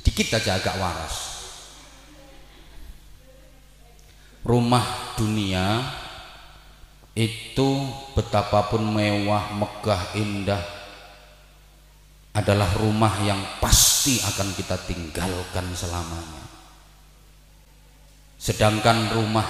[0.00, 1.16] Sedikit aja agak waras.
[4.40, 5.84] Rumah dunia
[7.12, 7.68] itu
[8.16, 10.64] betapapun mewah, megah, indah
[12.32, 16.44] adalah rumah yang pasti akan kita tinggalkan selamanya.
[18.36, 19.48] Sedangkan rumah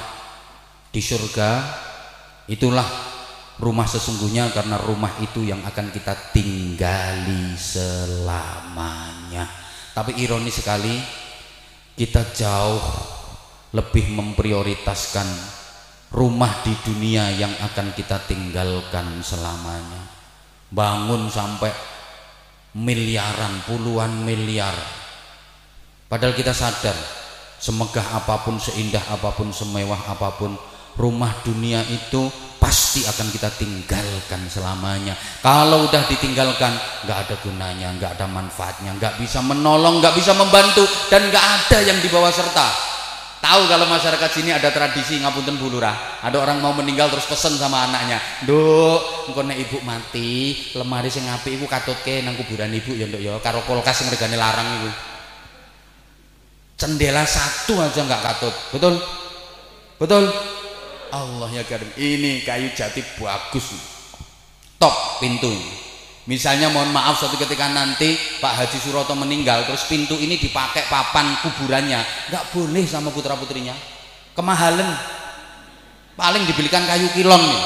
[0.95, 1.67] di surga
[2.47, 2.87] itulah
[3.57, 9.49] rumah sesungguhnya karena rumah itu yang akan kita tinggali selamanya.
[9.97, 10.93] Tapi ironis sekali
[11.97, 12.81] kita jauh
[13.73, 15.25] lebih memprioritaskan
[16.13, 20.05] rumah di dunia yang akan kita tinggalkan selamanya.
[20.69, 21.73] Bangun sampai
[22.77, 24.77] miliaran puluhan miliar.
[26.13, 26.95] Padahal kita sadar
[27.57, 30.53] semegah apa pun seindah apa pun semewah apa pun
[31.01, 35.15] rumah dunia itu pasti akan kita tinggalkan selamanya.
[35.45, 36.73] Kalau udah ditinggalkan
[37.05, 41.79] nggak ada gunanya nggak ada manfaatnya nggak bisa menolong nggak bisa membantu dan nggak ada
[41.85, 42.97] yang dibawa serta.
[43.37, 47.87] Tahu kalau masyarakat sini ada tradisi ngapunten bulurah ada orang mau meninggal terus pesen sama
[47.87, 48.19] anaknya.
[48.43, 53.23] Duk engko nek ibu mati lemari sing apik iku katutke nang kuburan ibu ya nduk
[53.23, 54.91] ya karo kulkas sing regane larang iku.
[56.77, 58.55] Cendela satu aja nggak katut.
[58.73, 58.95] Betul?
[59.97, 60.56] Betul
[61.17, 63.73] Allah ya karim ini kayu jati bagus.
[64.77, 64.93] Top
[65.25, 65.49] pintu.
[66.27, 71.39] Misalnya mohon maaf suatu ketika nanti Pak Haji Suroto meninggal terus pintu ini dipakai papan
[71.41, 72.03] kuburannya.
[72.29, 73.73] Nggak boleh sama putra putrinya
[74.37, 74.91] kemahalan.
[76.17, 77.63] Paling dibelikan kayu kilon nih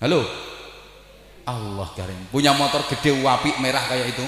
[0.00, 0.24] halo?
[1.44, 4.24] Allah karim punya motor gede wapi merah kayak itu.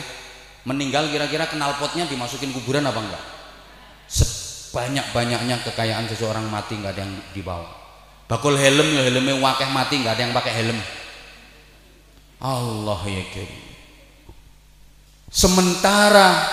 [0.69, 3.25] Meninggal kira-kira knalpotnya dimasukin kuburan apa enggak
[4.77, 7.73] banyak-banyaknya kekayaan seseorang mati nggak ada yang dibawa.
[8.29, 10.79] Bakul helm ya helmnya wakeh mati nggak ada yang pakai helm.
[12.37, 13.65] Allah ya kiri
[15.33, 16.45] sementara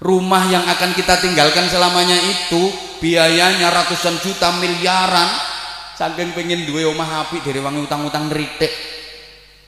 [0.00, 2.72] rumah yang akan kita tinggalkan selamanya itu
[3.04, 5.52] biayanya ratusan juta miliaran.
[6.00, 8.72] Saking pengen dua omah api dari wangi utang-utang ritik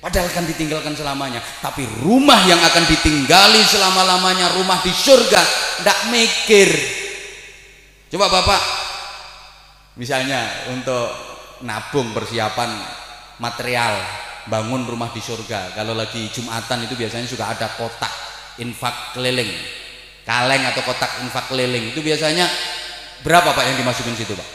[0.01, 1.45] padahal kan ditinggalkan selamanya.
[1.61, 5.41] Tapi rumah yang akan ditinggali selama-lamanya rumah di surga
[5.85, 7.02] tidak mikir
[8.12, 8.61] Coba Bapak
[9.96, 11.09] misalnya untuk
[11.64, 12.68] nabung persiapan
[13.40, 13.96] material
[14.53, 15.72] bangun rumah di surga.
[15.72, 18.12] Kalau lagi Jumatan itu biasanya suka ada kotak
[18.61, 19.48] infak keliling.
[20.29, 21.96] Kaleng atau kotak infak keliling.
[21.96, 22.53] Itu biasanya
[23.25, 24.48] berapa Pak yang dimasukin situ, Pak?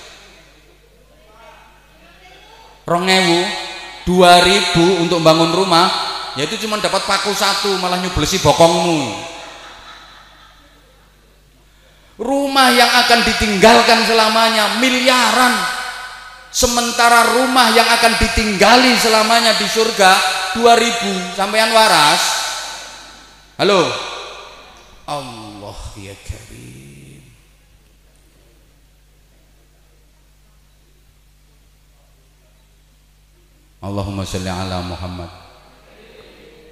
[2.85, 3.41] Rongewu,
[4.05, 5.89] dua ribu untuk bangun rumah,
[6.37, 9.35] ya itu cuma dapat paku satu, malah nyublesi bokongmu
[12.17, 15.53] rumah yang akan ditinggalkan selamanya miliaran.
[16.47, 20.11] Sementara rumah yang akan ditinggali selamanya di surga
[20.57, 22.21] 2000 sampean waras?
[23.61, 23.85] Halo?
[25.05, 27.21] Allah ya karim.
[33.83, 35.29] Allahumma salli ala Muhammad.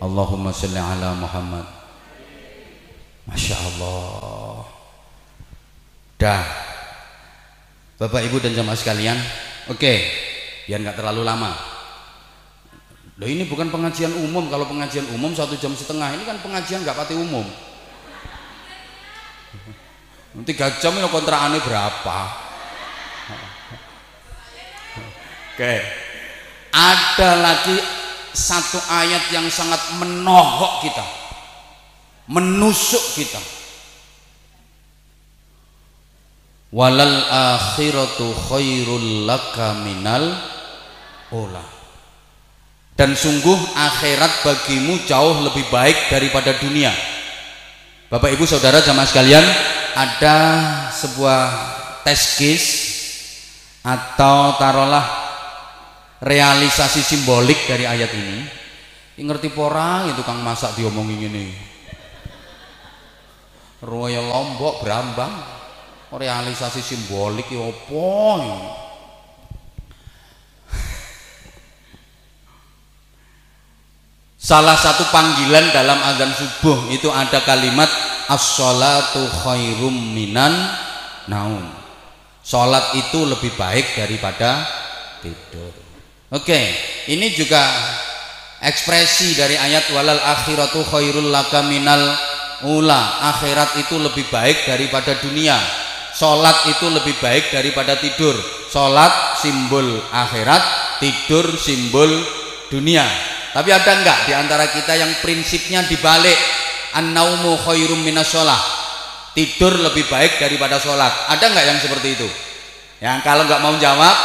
[0.01, 1.67] Allahumma salli ala Muhammad.
[3.29, 4.54] Masya Allah
[6.15, 6.43] dah
[7.95, 9.15] Bapak Ibu dan jamaah sekalian
[9.65, 9.97] Oke,
[10.69, 11.49] biar nggak terlalu lama.
[13.17, 14.45] Loh ini bukan pengajian umum.
[14.45, 17.49] Kalau pengajian umum satu jam setengah, ini kan pengajian nggak pati umum.
[20.45, 22.17] Tiga jam ini kontrakannya berapa?
[25.55, 25.75] Oke,
[26.75, 27.79] ada lagi
[28.35, 31.05] satu ayat yang sangat menohok kita,
[32.27, 33.54] menusuk kita.
[36.75, 40.35] Walal akhiratu khairul laka minal
[41.31, 41.63] ula.
[42.95, 46.91] Dan sungguh akhirat bagimu jauh lebih baik daripada dunia.
[48.11, 49.43] Bapak Ibu Saudara jamaah sekalian
[49.95, 50.37] ada
[50.95, 51.43] sebuah
[52.07, 52.63] teskis
[53.83, 55.03] atau taruhlah
[56.23, 58.39] realisasi simbolik dari ayat ini.
[59.15, 61.47] Ngerti porang itu kang masak diomongin ini.
[63.83, 65.54] Royal Lombok Brambang
[66.13, 68.37] realisasi simbolik ya apa
[74.45, 77.89] Salah satu panggilan dalam azan subuh itu ada kalimat
[78.29, 80.53] as-salatu khairum minan
[81.25, 81.65] naum.
[82.45, 84.61] Salat itu lebih baik daripada
[85.25, 85.73] tidur.
[86.29, 86.61] Oke,
[87.09, 87.65] ini juga
[88.61, 92.05] ekspresi dari ayat walal akhiratu khairul laka minal
[92.69, 93.25] ula.
[93.33, 95.57] Akhirat itu lebih baik daripada dunia.
[96.15, 98.31] Sholat itu lebih baik daripada tidur.
[98.71, 100.63] Sholat simbol akhirat,
[101.03, 102.07] tidur simbol
[102.71, 103.03] dunia.
[103.51, 106.35] Tapi ada enggak di antara kita yang prinsipnya dibalik?
[106.95, 108.59] An-naumu khairum minas sholat.
[109.35, 111.11] Tidur lebih baik daripada sholat.
[111.35, 112.27] Ada enggak yang seperti itu?
[113.03, 114.15] Yang kalau enggak mau jawab,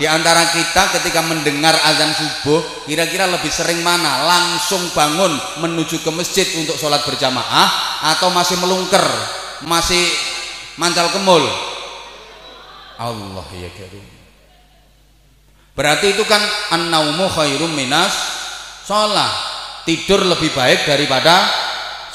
[0.00, 4.24] di antara kita ketika mendengar azan subuh, kira-kira lebih sering mana?
[4.24, 7.68] Langsung bangun menuju ke masjid untuk sholat berjamaah
[8.16, 9.04] atau masih melungker,
[9.68, 10.04] masih
[10.76, 11.44] mancal kemul.
[12.96, 14.06] Allah ya karim.
[15.76, 16.40] Berarti itu kan
[16.72, 18.12] an-naumu khairum minas
[18.88, 19.28] sholat.
[19.84, 21.44] Tidur lebih baik daripada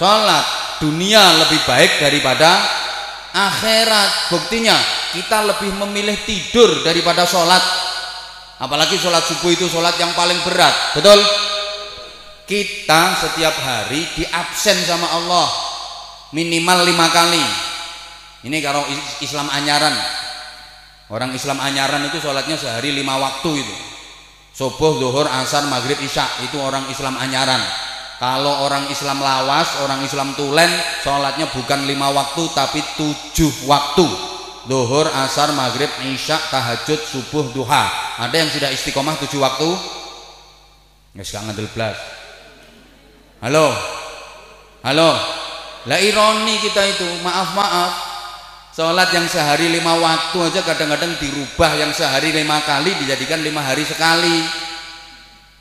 [0.02, 0.46] sholat.
[0.82, 2.58] Dunia lebih baik daripada
[3.38, 4.34] akhirat.
[4.34, 4.74] Buktinya
[5.14, 7.62] kita lebih memilih tidur daripada sholat.
[8.58, 10.98] Apalagi sholat subuh itu sholat yang paling berat.
[10.98, 11.22] Betul?
[12.50, 15.50] Kita setiap hari diabsen sama Allah.
[16.34, 17.71] Minimal lima kali
[18.42, 18.82] ini kalau
[19.22, 19.94] Islam anyaran.
[21.12, 23.76] Orang Islam anyaran itu sholatnya sehari lima waktu itu.
[24.56, 27.60] Subuh, zuhur, asar, maghrib, isya itu orang Islam anyaran.
[28.18, 30.70] Kalau orang Islam lawas, orang Islam tulen,
[31.04, 34.08] sholatnya bukan lima waktu tapi tujuh waktu.
[34.66, 38.16] Zuhur, asar, maghrib, isya, tahajud, subuh, duha.
[38.22, 39.70] Ada yang sudah istiqomah tujuh waktu?
[41.14, 41.98] Nggak suka ngadil belas.
[43.42, 43.68] Halo,
[44.86, 45.12] halo.
[45.90, 48.11] Lah ironi kita itu, maaf maaf
[48.72, 53.84] Sholat yang sehari lima waktu aja kadang-kadang dirubah yang sehari lima kali dijadikan lima hari
[53.84, 54.48] sekali.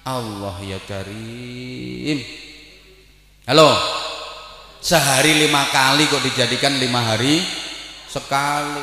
[0.07, 2.23] Allah ya karim.
[3.51, 3.75] Halo,
[4.79, 7.43] sehari lima kali kok dijadikan lima hari
[8.07, 8.79] sekali.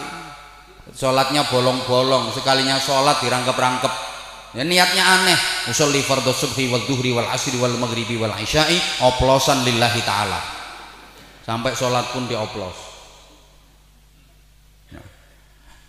[0.92, 3.94] Sholatnya bolong-bolong, sekalinya sholat dirangkep-rangkep.
[4.60, 5.40] Ya, niatnya aneh.
[5.72, 8.76] Usolli fardhu subhi wal duhri wal asri wal maghribi wal isya'i
[9.08, 10.40] oplosan lillahi ta'ala.
[11.48, 12.87] Sampai sholat pun dioplos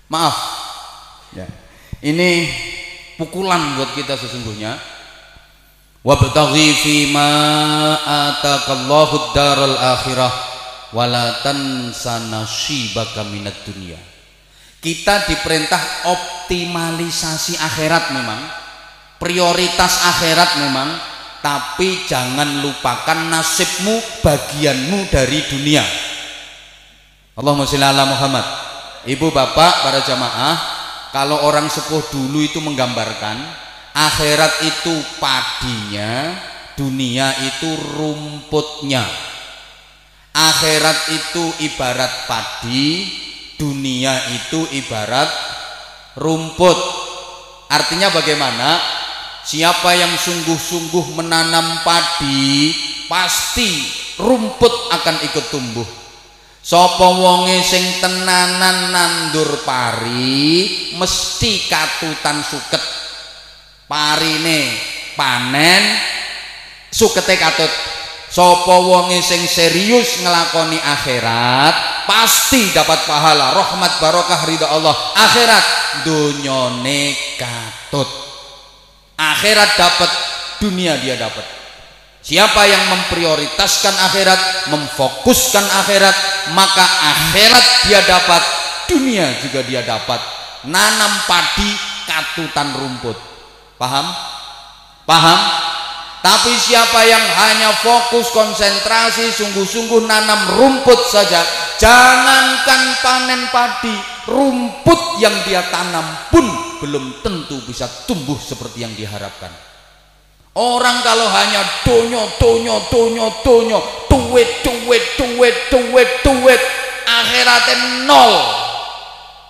[0.09, 0.37] Maaf.
[1.37, 1.45] Ya.
[2.01, 2.49] Ini
[3.21, 4.81] pukulan buat kita sesungguhnya.
[6.01, 7.31] Wabtaghi fi ma
[8.01, 10.33] atakallahu daral akhirah
[10.97, 14.01] wala tansa nasibaka minad dunya.
[14.79, 18.41] Kita diperintah optimalisasi akhirat memang,
[19.19, 20.89] prioritas akhirat memang,
[21.43, 25.83] tapi jangan lupakan nasibmu, bagianmu dari dunia.
[27.35, 28.47] Allahumma sholli ala Muhammad
[29.07, 30.57] ibu bapak para jamaah
[31.15, 33.39] kalau orang sepuh dulu itu menggambarkan
[33.99, 36.37] akhirat itu padinya
[36.79, 39.03] dunia itu rumputnya.
[40.31, 43.11] Akhirat itu ibarat padi
[43.59, 45.27] dunia itu ibarat
[46.15, 46.79] rumput.
[47.67, 48.79] Artinya bagaimana?
[49.43, 52.77] Siapa yang sungguh-sungguh menanam padi
[53.09, 53.89] pasti
[54.21, 55.89] rumput akan ikut tumbuh
[56.69, 62.85] sapa wonge sing tenanan nandur pari mesti katutan suket.
[63.89, 64.77] Parine
[65.17, 65.81] panen
[66.93, 67.73] sukete katut.
[68.29, 74.93] Sapa wonge sing serius ngelakoni akhirat pasti dapat pahala rahmat barokah ridha Allah.
[75.17, 75.65] Akhirat
[76.05, 78.13] dunyone katut.
[79.17, 80.11] Akhirat dapat
[80.61, 81.58] dunia dia dapat
[82.29, 86.13] Siapa yang memprioritaskan akhirat, memfokuskan akhirat,
[86.53, 88.45] maka akhirat dia dapat,
[88.85, 90.21] dunia juga dia dapat.
[90.69, 91.73] Nanam padi,
[92.05, 93.17] katutan rumput.
[93.81, 94.13] Paham?
[95.09, 95.41] Paham?
[96.21, 101.41] Tapi siapa yang hanya fokus konsentrasi sungguh-sungguh nanam rumput saja,
[101.81, 103.97] jangankan panen padi,
[104.29, 106.45] rumput yang dia tanam pun
[106.85, 109.68] belum tentu bisa tumbuh seperti yang diharapkan.
[110.57, 113.79] Orang kalau hanya donyo, donyo, donyo, donyo,
[114.09, 116.63] duit, duit, duit, duit, duit,
[117.05, 117.77] akhiratnya
[118.09, 118.35] nol.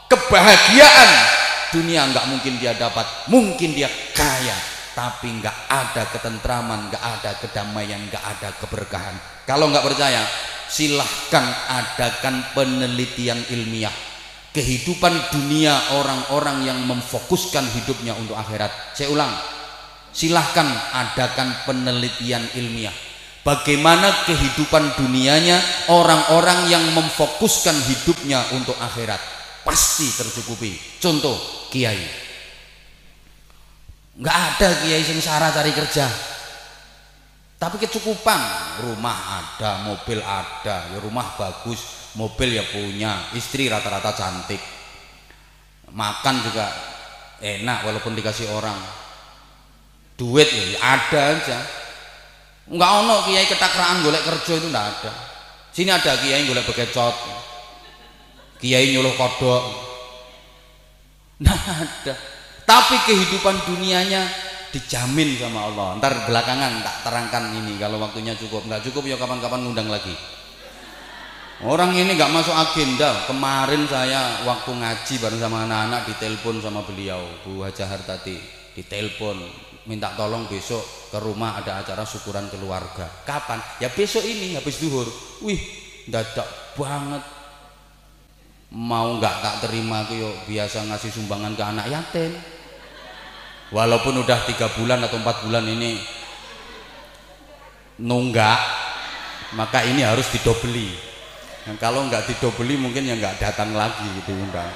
[0.08, 1.10] Kebahagiaan
[1.72, 4.56] dunia nggak mungkin dia dapat, mungkin dia kaya,
[4.96, 9.16] tapi nggak ada ketentraman, nggak ada kedamaian, nggak ada keberkahan.
[9.44, 10.24] Kalau nggak percaya,
[10.68, 13.92] silahkan adakan penelitian ilmiah
[14.52, 18.96] kehidupan dunia orang-orang yang memfokuskan hidupnya untuk akhirat.
[18.96, 19.30] Saya ulang,
[20.18, 22.94] silahkan adakan penelitian ilmiah.
[23.46, 25.62] Bagaimana kehidupan dunianya
[25.94, 29.22] orang-orang yang memfokuskan hidupnya untuk akhirat
[29.62, 30.74] pasti tercukupi.
[30.98, 31.38] Contoh
[31.70, 32.02] kiai.
[34.18, 36.10] Nggak ada kiai yang sarah cari kerja.
[37.58, 38.40] Tapi kecukupan
[38.86, 44.60] rumah ada mobil ada ya rumah bagus mobil ya punya istri rata-rata cantik.
[45.88, 46.66] Makan juga
[47.40, 48.76] enak walaupun dikasih orang
[50.18, 51.58] duit ya ada aja.
[52.68, 55.12] Nggak ono kiai ketakraan golek kerja itu nggak ada.
[55.72, 57.14] Sini ada kiai golek bekecot.
[58.58, 59.62] Kiai nyuluh kodok.
[61.40, 62.14] Nggak ada.
[62.68, 64.26] Tapi kehidupan dunianya
[64.74, 65.88] dijamin sama Allah.
[65.96, 68.66] Ntar belakangan tak terangkan ini kalau waktunya cukup.
[68.68, 70.12] Nggak cukup ya kapan-kapan ngundang lagi.
[71.64, 73.24] Orang ini nggak masuk agenda.
[73.24, 78.36] Kemarin saya waktu ngaji bareng sama anak-anak ditelepon sama beliau Bu Haja Hartati.
[78.76, 83.08] Ditelepon minta tolong besok ke rumah ada acara syukuran keluarga.
[83.24, 83.56] Kapan?
[83.80, 85.08] Ya besok ini habis duhur.
[85.40, 85.58] Wih
[86.12, 86.44] dadak
[86.76, 87.24] banget.
[88.68, 92.36] Mau nggak tak terima aku yuk biasa ngasih sumbangan ke anak yatim.
[93.72, 95.96] Walaupun udah tiga bulan atau empat bulan ini
[98.04, 98.60] nunggak
[99.56, 100.92] maka ini harus didobeli.
[101.64, 104.72] Nah, kalau nggak didobeli mungkin ya nggak datang lagi gitu undang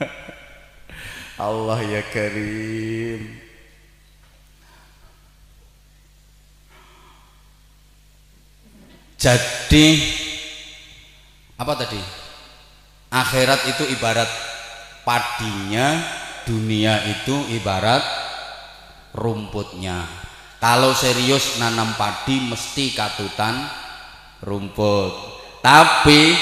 [1.36, 3.41] Allah ya Karim
[9.22, 10.02] Jadi
[11.54, 12.02] apa tadi?
[13.06, 14.26] Akhirat itu ibarat
[15.06, 16.02] padinya,
[16.42, 18.02] dunia itu ibarat
[19.14, 20.10] rumputnya.
[20.58, 23.62] Kalau serius nanam padi mesti katutan
[24.42, 25.14] rumput.
[25.62, 26.34] Tapi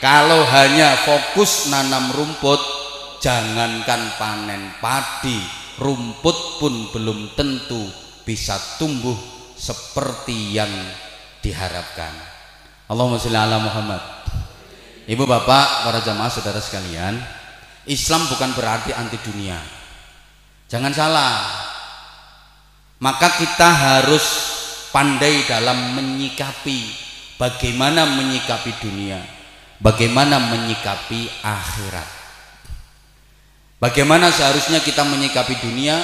[0.00, 2.60] kalau hanya fokus nanam rumput,
[3.20, 5.44] jangankan panen padi,
[5.76, 7.84] rumput pun belum tentu
[8.24, 9.16] bisa tumbuh
[9.60, 10.72] seperti yang
[11.44, 12.16] diharapkan.
[12.88, 14.00] Allahumma sholli ala Muhammad.
[15.04, 17.20] Ibu bapak para jamaah saudara sekalian
[17.84, 19.60] Islam bukan berarti anti dunia.
[20.72, 21.36] Jangan salah.
[23.04, 24.24] Maka kita harus
[24.88, 26.88] pandai dalam menyikapi
[27.36, 29.20] bagaimana menyikapi dunia
[29.84, 32.08] bagaimana menyikapi akhirat.
[33.76, 36.00] Bagaimana seharusnya kita menyikapi dunia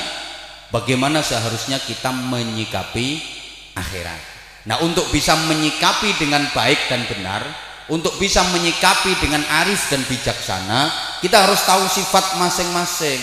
[0.69, 3.25] bagaimana seharusnya kita menyikapi
[3.73, 4.30] akhirat
[4.69, 7.41] Nah untuk bisa menyikapi dengan baik dan benar
[7.89, 10.93] Untuk bisa menyikapi dengan arif dan bijaksana
[11.25, 13.21] Kita harus tahu sifat masing-masing.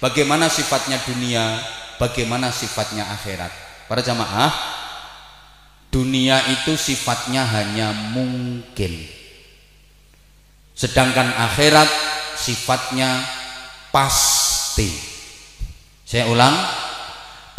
[0.00, 1.60] Bagaimana sifatnya dunia
[2.00, 3.52] Bagaimana sifatnya akhirat.
[3.84, 4.52] Para jamaah
[5.92, 9.04] Dunia itu sifatnya hanya mungkin.
[10.72, 11.84] Sedangkan akhirat
[12.32, 13.20] sifatnya
[13.92, 14.88] pasti.
[16.08, 16.56] Saya ulang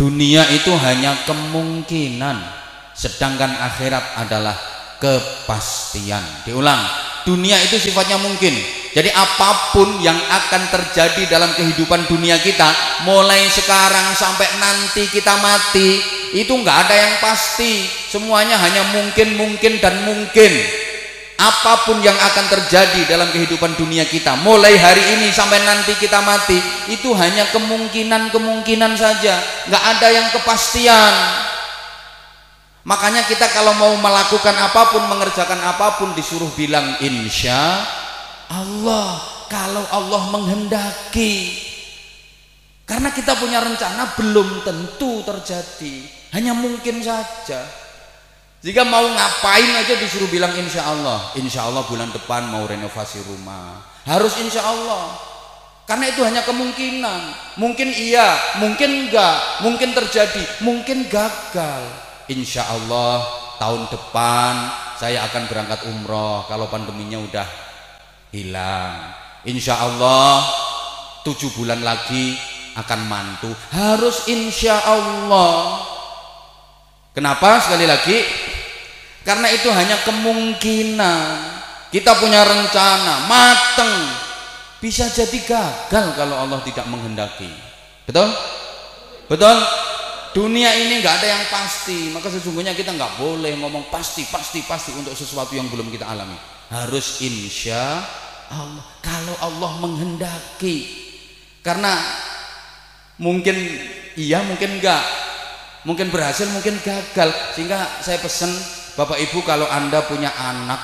[0.01, 2.62] Dunia itu hanya kemungkinan
[2.93, 4.55] sedangkan akhirat adalah
[5.03, 6.23] kepastian.
[6.47, 6.79] Diulang
[7.27, 8.55] dunia itu sifatnya mungkin.
[8.93, 12.69] Jadi apa pun yang akan terjadi dalam kehidupan dunia kita
[13.09, 15.97] mulai sekarang sampai nanti kita mati
[16.37, 17.89] itu nggak ada yang pasti.
[18.07, 20.53] Semuanya hanya mungkin mungkin dan mungkin.
[21.33, 26.21] Apa pun yang akan terjadi dalam kehidupan dunia kita mulai hari ini sampai nanti kita
[26.21, 29.41] mati itu hanya kemungkinan-kemungkinan saja.
[29.67, 31.13] Nggak ada yang kepastian
[32.83, 37.83] makanya kita kalau mau melakukan apa pun mengerjakan apa pun disuruh bilang insya
[38.51, 41.53] Allah kalau Allah menghendaki.
[42.83, 46.03] Karena kita punya rencana belum tentu terjadi.
[46.35, 47.63] Hanya mungkin saja.
[48.63, 51.31] Jika mau ngapain aja disuruh bilang insya Allah.
[51.39, 53.79] Insya Allah bulan depan mau renovasi rumah.
[54.03, 55.15] Harus insya Allah.
[55.83, 57.21] Karena itu hanya kemungkinan.
[57.59, 61.83] Mungkin iya, mungkin enggak, mungkin terjadi, mungkin gagal.
[62.31, 63.23] Insya Allah
[63.59, 64.53] tahun depan
[64.99, 67.47] saya akan berangkat umroh kalau pandeminya udah
[68.31, 69.11] hilang.
[69.43, 70.43] Insya Allah
[71.27, 72.35] tujuh bulan lagi
[72.79, 73.51] akan mantu.
[73.75, 75.83] Harus insya Allah.
[77.11, 78.23] Kenapa sekali lagi?
[79.27, 81.55] Karena itu hanya kemungkinan.
[81.93, 83.93] Kita punya rencana mateng,
[84.83, 87.47] bisa jadi gagal kalau Allah tidak menghendaki
[88.03, 88.27] betul
[89.31, 89.55] betul
[90.33, 94.89] dunia ini nggak ada yang pasti maka sesungguhnya kita nggak boleh ngomong pasti pasti pasti
[94.97, 96.35] untuk sesuatu yang belum kita alami.
[96.73, 98.01] Harus insya
[98.49, 98.83] Allah.
[98.99, 101.05] Kalau Allah menghendaki.
[101.63, 101.95] Karena
[103.21, 103.55] mungkin
[104.19, 105.05] iya mungkin enggak
[105.85, 107.29] mungkin berhasil mungkin gagal.
[107.53, 108.51] Sehingga saya pesan
[108.97, 110.81] Bapak Ibu kalau anda punya anak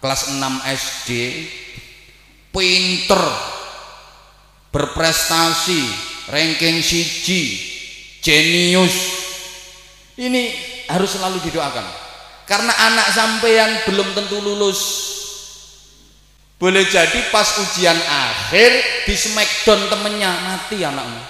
[0.00, 1.08] kelas 6 SD
[2.52, 3.20] pinter
[4.70, 5.82] berprestasi
[6.30, 7.69] ranking siji
[8.20, 8.96] jenius.
[10.20, 10.42] Ini
[10.92, 11.86] harus selalu didoakan.
[12.44, 14.80] Karena anak sampean belum tentu lulus.
[16.60, 18.70] Boleh jadi pas ujian akhir
[19.08, 21.22] di smackdown temennya mati anakmu.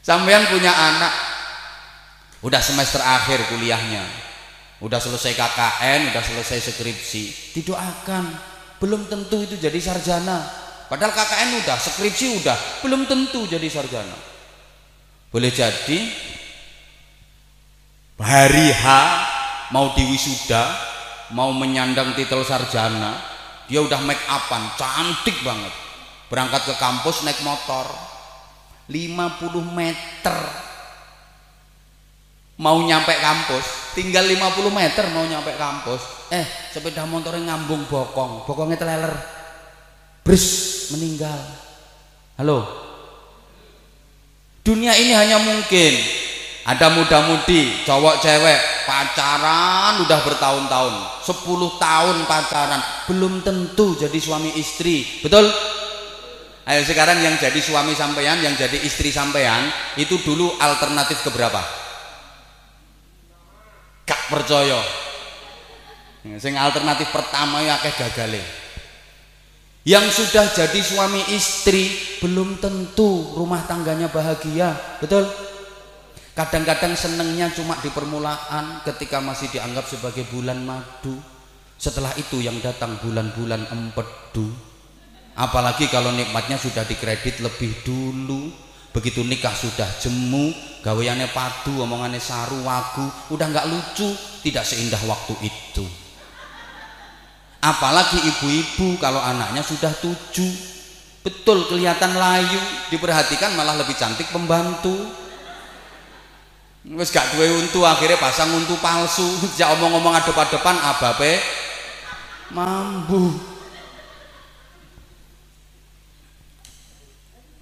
[0.00, 1.12] Sampean punya anak.
[2.40, 4.04] Udah semester akhir kuliahnya.
[4.80, 7.52] Udah selesai KKN udah selesai skripsi.
[7.52, 8.24] Didoakan.
[8.80, 14.16] Belum tentu itu jadi sarjana padahal KKN udah skripsi udah belum tentu jadi sarjana.
[15.34, 15.98] Boleh jadi
[18.20, 18.86] hari H
[19.74, 20.62] mau diwisuda
[21.34, 23.18] mau menyandang titel sarjana
[23.66, 25.72] dia udah make upan cantik banget.
[26.28, 27.88] Berangkat ke kampus naik motor
[28.86, 30.38] 50 meter.
[32.54, 36.30] Mau nyampe kampus tinggal 50 meter mau nyampe kampus.
[36.30, 39.33] Eh sepeda motornya ngambung bokong bokongnya teleler
[40.24, 41.36] bris meninggal.
[42.40, 42.64] Halo.
[44.64, 45.92] Dunia ini hanya mungkin.
[46.64, 50.94] Ada muda-mudi cowok cewek pacaran udah bertahun-tahun.
[51.20, 52.80] 10 tahun pacaran.
[53.04, 55.04] Belum tentu jadi suami istri.
[55.20, 55.44] Betul?
[56.64, 59.68] Ayo sekarang yang jadi suami sampean yang jadi istri sampean
[60.00, 61.60] itu dulu alternatif keberapa
[64.08, 64.80] gak percaya.
[66.40, 68.63] Sing alternatif pertama ya akeh gagale
[69.84, 71.92] yang sudah jadi suami istri
[72.24, 74.72] belum tentu rumah tangganya bahagia.
[74.96, 75.28] Betul?
[76.32, 81.20] Kadang-kadang senengnya cuma di permulaan ketika masih dianggap sebagai bulan madu.
[81.76, 84.48] Setelah itu yang datang bulan-bulan empedu.
[85.36, 88.50] Apalagi kalau nikmatnya sudah dikredit lebih dulu.
[88.94, 93.04] Begitu nikah sudah jemu gaweannya padu omongannya saru wagu.
[93.36, 94.08] Udah nggak lucu
[94.40, 96.03] tidak seindah waktu itu
[97.64, 100.52] apalagi ibu-ibu kalau anaknya sudah tujuh.
[101.24, 102.60] Betul kelihatan layu.
[102.92, 104.92] Diperhatikan malah lebih cantik pembantu.
[106.84, 109.24] Wes gak duwe untu akhirnya pasang untu palsu.
[109.56, 111.40] Sejak omong-omong adep-adepan abape
[112.52, 113.32] mambu.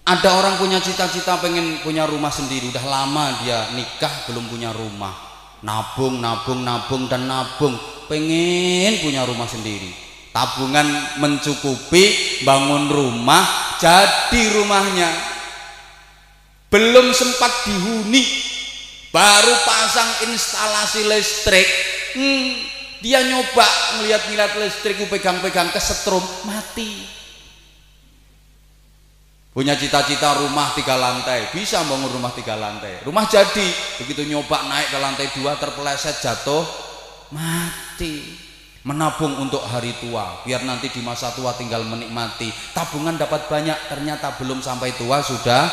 [0.03, 2.75] Ada orang punya cita-cita pengen punya rumah sendiri.
[2.75, 5.32] Udah lama dia nikah belum punya rumah
[5.63, 7.75] nabung nabung nabung dan nabung.
[8.11, 9.89] Pengen punya rumah sendiri.
[10.33, 10.85] Tabungan
[11.21, 15.11] mencukupi bangun rumah jadi rumahnya.
[16.69, 18.25] Belum sempat dihuni
[19.13, 21.69] baru pasang instalasi listrik.
[22.17, 22.53] Hmm,
[23.01, 23.67] dia nyoba
[24.01, 27.22] ngeliat-ngeliat listrik pegang-pegang kesetrum mati
[29.53, 31.53] punya cita-cita rumah tiga lantai.
[31.53, 33.05] Bisa bangun rumah tiga lantai.
[33.05, 33.69] Rumah jadi.
[34.01, 36.65] Begitu nyoba naik ke lantai dua terpeleset jatuh
[37.31, 38.41] mati.
[38.83, 40.43] Menabung untuk hari tua.
[40.43, 42.51] Biar nanti di masa tua tinggal menikmati.
[42.75, 45.71] Tabungan dapat banyak ternyata belum sampai tua sudah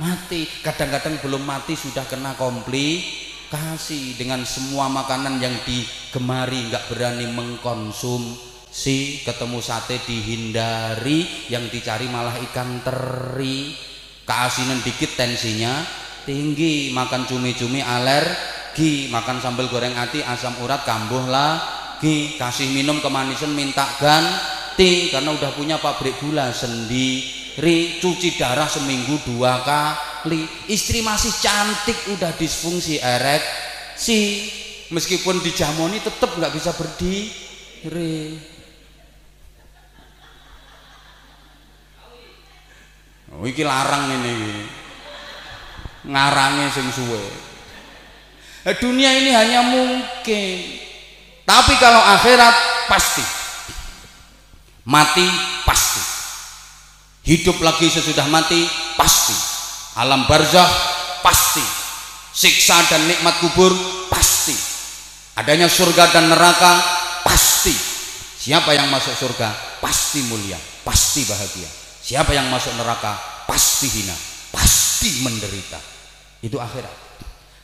[0.00, 0.48] mati.
[0.64, 4.16] Kadang-kadang belum mati sudah kena komplikasi.
[4.16, 12.40] Dengan semua makanan yang digemari nggak berani mengkonsum si ketemu sate dihindari yang dicari malah
[12.50, 13.76] ikan teri.
[14.24, 15.84] Keasinan dikit tensinya
[16.24, 22.40] tinggi makan cumi-cumi alergi makan sambal goreng ati asam urat kambuh lagi.
[22.40, 28.00] Kasih minum kemanisan minta ganti karena udah punya pabrik gula sendiri.
[28.00, 30.10] Cuci darah seminggu dua kali.
[30.22, 33.42] Li istri masih cantik udah disfungsi erek
[33.98, 34.48] si.
[34.92, 38.51] Meskipun dijamoni tetap nggak bisa berdiri
[43.36, 44.66] oh iki larang ini.
[46.02, 47.22] Ngarange sing suwe.
[48.66, 50.56] Eh, dunia ini hanya mungkin.
[51.46, 52.54] Tapi kalau akhirat
[52.90, 53.24] pasti.
[54.86, 55.26] Mati
[55.62, 56.02] pasti.
[57.22, 58.66] Hidup lagi sesudah mati
[58.98, 59.34] pasti.
[59.98, 60.68] Alam barzah
[61.22, 61.62] pasti.
[62.32, 63.70] Siksa dan nikmat kubur
[64.10, 64.54] pasti.
[65.38, 66.82] Adanya surga dan neraka
[67.22, 67.74] pasti.
[68.42, 69.78] Siapa yang masuk surga?
[69.78, 71.81] Pasti mulia pasti bahagia
[72.12, 73.16] siapa yang masuk neraka
[73.48, 74.12] pasti hina
[74.52, 75.80] pasti menderita
[76.44, 76.92] itu akhirat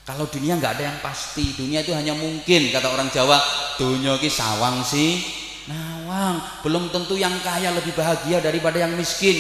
[0.09, 3.37] kalau dunia nggak ada yang pasti dunia itu hanya mungkin kata orang Jawa
[3.77, 5.21] dunia ki sawang sih
[5.69, 9.37] Nawang, belum tentu yang kaya lebih bahagia daripada yang miskin.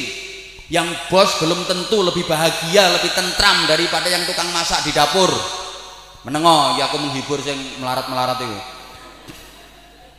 [0.68, 5.32] Yang bos belum tentu lebih bahagia, lebih tentram daripada yang tukang masak di dapur.
[6.28, 8.60] Menengok, ya aku menghibur yang melarat-melarat itu.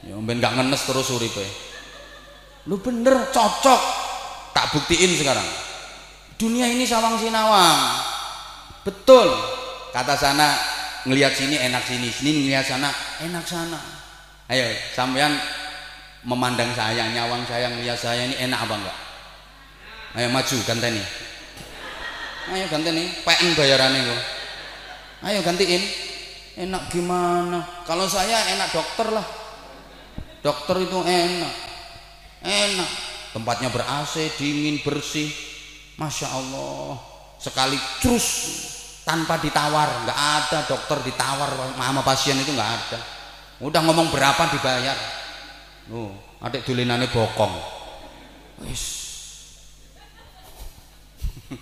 [0.09, 1.45] Ya ben gak ngenes terus uripe.
[2.65, 3.81] Lu bener cocok.
[4.55, 5.45] Tak buktiin sekarang.
[6.39, 7.99] Dunia ini sawang sinawang.
[8.87, 9.27] Betul.
[9.91, 10.55] Kata sana
[11.03, 12.89] ngelihat sini enak sini, sini ngelihat sana
[13.25, 13.79] enak sana.
[14.49, 15.37] Ayo, sampean
[16.25, 18.97] memandang saya, nyawang saya, melihat saya ini enak apa enggak?
[20.17, 21.03] Ayo maju ganteni.
[22.49, 24.21] Ayo ganteni, PN bayarannya kok.
[25.19, 25.83] Ayo gantiin.
[26.59, 27.63] Enak gimana?
[27.87, 29.23] Kalau saya enak dokter lah.
[30.43, 31.55] Dokter itu enak.
[32.43, 32.89] Enak.
[33.29, 35.29] Tempatnya ber AC, dingin, bersih.
[35.99, 36.97] Masya Allah.
[37.39, 38.27] Sekali terus
[39.07, 42.99] tanpa ditawar, nggak ada dokter ditawar sama pasien itu nggak ada.
[43.59, 44.95] Udah ngomong berapa dibayar
[45.89, 46.13] Oh,
[46.45, 47.49] adik dolenane bokong.
[48.61, 49.09] Wis.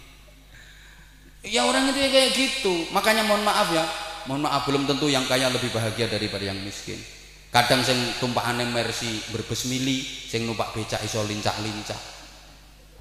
[1.55, 2.91] ya orang itu ya kayak gitu.
[2.91, 3.87] Makanya mohon maaf ya.
[4.27, 6.99] Mohon maaf belum tentu yang kaya lebih bahagia daripada yang miskin.
[7.47, 11.99] Kadang sing tumpakane mercy berbesmili, sing numpak becak iso lincak-lincak.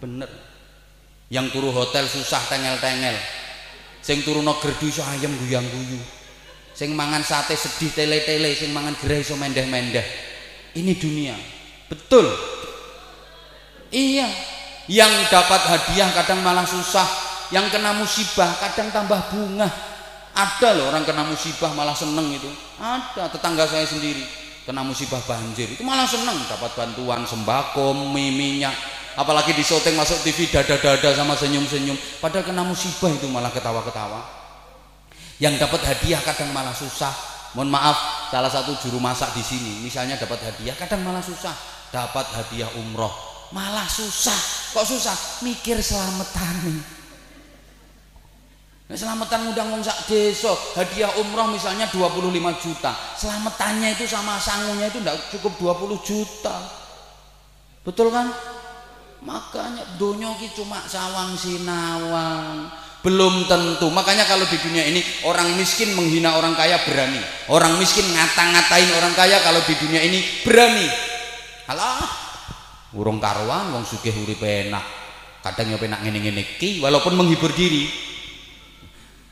[0.00, 0.30] Bener.
[1.28, 3.18] Yang turu hotel susah tengel-tengel.
[4.00, 5.98] Sing turu no gerdu iso ayam guyang-guyu.
[6.76, 10.26] Sing mangan sate sedih tele-tele, sing mangan gereh iso mendeh-mendeh
[10.76, 11.34] ini dunia
[11.88, 12.28] betul
[13.90, 14.28] iya
[14.86, 17.08] yang dapat hadiah kadang malah susah
[17.50, 19.66] yang kena musibah kadang tambah bunga
[20.36, 24.20] ada loh orang kena musibah malah seneng itu ada tetangga saya sendiri
[24.66, 25.70] kena musibah banjir.
[25.72, 28.74] Itu malah seneng dapat bantuan sembako mie minyak.
[29.16, 31.96] Apalagi di syuting masuk TV dada-dada sama senyum-senyum.
[32.20, 34.20] Padahal kena musibah itu malah ketawa-ketawa.
[35.40, 37.12] Yang dapat hadiah kadang malah susah.
[37.56, 41.56] Mohon maaf salah satu juru masak di sini misalnya dapat hadiah kadang malah susah.
[41.88, 44.36] Dapat hadiah umroh malah susah.
[44.74, 45.16] Kok susah?
[45.46, 46.66] Mikir selamatan.
[46.66, 46.95] nih
[48.86, 52.30] Nah, selamatan udah ngomong sak desa, hadiah umroh misalnya 25
[52.62, 52.94] juta.
[53.18, 56.54] Selamatannya itu sama sangunya itu enggak cukup 20 juta.
[57.82, 58.30] Betul kan?
[59.26, 62.70] Makanya donyoki cuma sawang sinawang
[63.06, 64.98] belum tentu makanya kalau di dunia ini
[65.30, 67.22] orang miskin menghina orang kaya berani
[67.54, 70.90] orang miskin ngata-ngatain orang kaya kalau di dunia ini berani
[71.70, 72.02] halah
[72.98, 74.82] urung karuan wong sugih urip enak
[75.38, 77.86] kadang ya penak ngene-ngene ki walaupun menghibur diri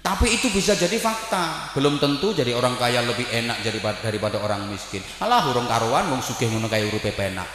[0.05, 1.73] tapi itu bisa jadi fakta.
[1.73, 5.01] Belum tentu jadi orang kaya lebih enak daripada, daripada orang miskin.
[5.17, 7.49] Halah urung karuan wong sugih ngono kaya uripe penak.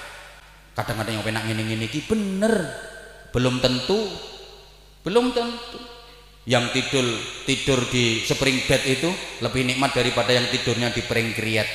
[0.73, 2.65] Kadang-kadang yang penak ngene-ngene ki bener.
[3.29, 4.01] Belum tentu.
[5.05, 5.77] Belum tentu.
[6.49, 7.05] Yang tidur
[7.45, 9.13] tidur di spring bed itu
[9.45, 11.69] lebih nikmat daripada yang tidurnya di pring kriet.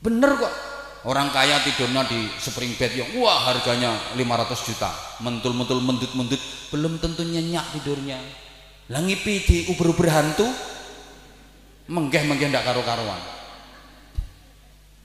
[0.00, 0.54] Bener kok.
[1.04, 4.88] Orang kaya tidurnya di spring bed ya wah harganya 500 juta.
[5.20, 6.40] Mentul-mentul mendut-mendut.
[6.72, 8.43] Belum tentu nyenyak tidurnya
[8.92, 10.48] langipi di uber-uber hantu
[11.88, 13.20] menggeh-menggeh ndak karu-karuan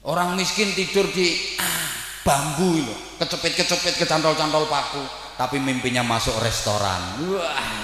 [0.08, 1.88] orang miskin tidur di ah,
[2.24, 5.04] bambu loh kecepit-kecepit kecantol-cantol paku
[5.40, 7.00] tapi mimpinya masuk restoran.
[7.32, 7.80] Wah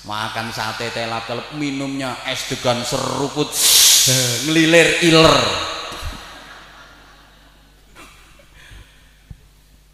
[0.00, 3.52] makan sate telap telap minumnya es degan seruput
[4.48, 5.34] ngelilir iler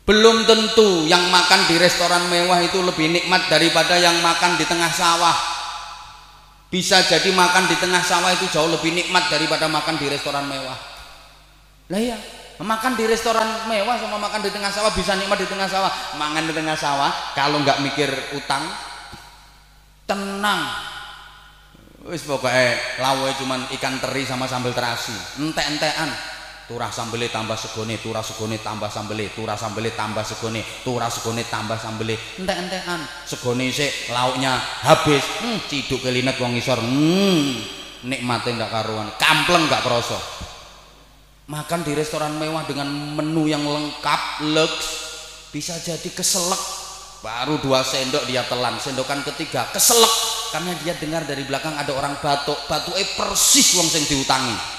[0.06, 4.88] belum tentu yang makan di restoran mewah itu lebih nikmat daripada yang makan di tengah
[4.94, 5.34] sawah.
[6.70, 10.78] Bisa jadi makan di tengah sawah itu jauh lebih nikmat daripada makan di restoran mewah.
[11.90, 12.18] Lah ya
[12.62, 15.90] makan di restoran mewah sama makan di tengah sawah bisa nikmat di tengah sawah.
[16.14, 18.62] Makan di tengah sawah kalau nggak mikir utang
[20.06, 20.70] tenang.
[22.06, 26.35] Wis pokoknya lawe cuman ikan teri sama sambal terasi ente-entean
[26.66, 31.78] turah sambele tambah segone turah segone tambah sambele turah sambele tambah segone turah segone tambah
[31.78, 32.18] sambele.
[32.42, 35.22] Entek-entekan segone sik lauknya habis.
[35.46, 37.46] Hmm, ciduk kelinet wong ngisor hmm,
[38.10, 39.08] nikmatnya nggak karuan.
[39.14, 40.22] Kampleng nggak kerosok
[41.46, 44.74] makan di restoran mewah dengan menu yang lengkap lux
[45.54, 46.58] bisa jadi keselak
[47.22, 48.74] baru dua sendok dia telan.
[48.82, 50.10] Sendokan ketiga keselak
[50.50, 52.58] karena dia dengar dari belakang ada orang batuk.
[52.66, 54.75] Batuk eh persis wong sing diutangi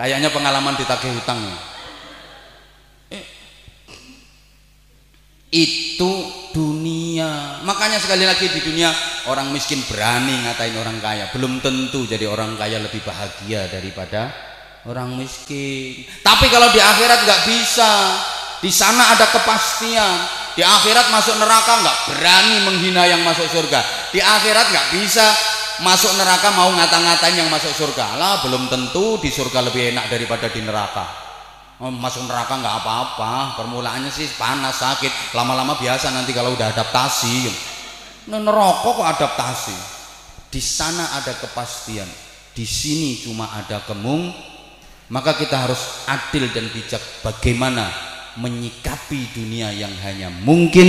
[0.00, 1.36] kayaknya pengalaman ditagih hutang.
[3.12, 3.24] Eh,
[5.52, 6.12] itu
[6.56, 7.60] dunia.
[7.68, 8.88] Makanya sekali lagi di dunia
[9.28, 11.28] orang miskin berani ngatain orang kaya.
[11.36, 14.32] Belum tentu jadi orang kaya lebih bahagia daripada
[14.88, 16.08] orang miskin.
[16.24, 17.92] Tapi kalau di akhirat nggak bisa.
[18.60, 20.16] Di sana ada kepastian.
[20.56, 23.84] Di akhirat masuk neraka nggak berani menghina yang masuk surga.
[24.16, 25.28] Di akhirat nggak bisa
[25.80, 28.16] masuk neraka mau ngata-ngatain yang masuk surga.
[28.16, 31.06] Lah belum tentu di surga lebih enak daripada di neraka.
[31.80, 33.56] Oh, masuk neraka nggak apa-apa.
[33.56, 35.32] Permulaannya sih panas sakit.
[35.32, 37.48] Lama-lama biasa nanti kalau udah adaptasi.
[38.28, 39.76] Neraka kok adaptasi?
[40.52, 42.08] Di sana ada kepastian.
[42.52, 44.28] Di sini cuma ada kemung.
[45.10, 47.90] Maka kita harus adil dan bijak bagaimana
[48.38, 50.86] menyikapi dunia yang hanya mungkin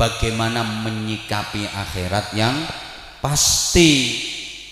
[0.00, 2.56] bagaimana menyikapi akhirat yang
[3.20, 4.20] pasti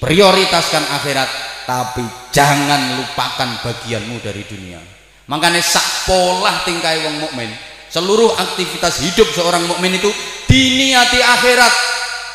[0.00, 1.30] prioritaskan akhirat
[1.64, 4.80] tapi jangan lupakan bagianmu dari dunia.
[5.24, 6.04] Makanya sak
[6.68, 7.48] tingkai wong mukmin
[7.88, 10.12] seluruh aktivitas hidup seorang mukmin itu
[10.44, 11.72] diniati akhirat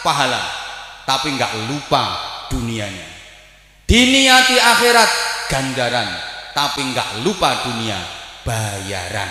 [0.02, 0.42] pahala
[1.06, 2.04] tapi nggak lupa
[2.50, 3.06] dunianya.
[3.86, 5.10] Diniati akhirat
[5.50, 6.10] ganjaran
[6.58, 7.98] tapi nggak lupa dunia
[8.42, 9.30] bayaran.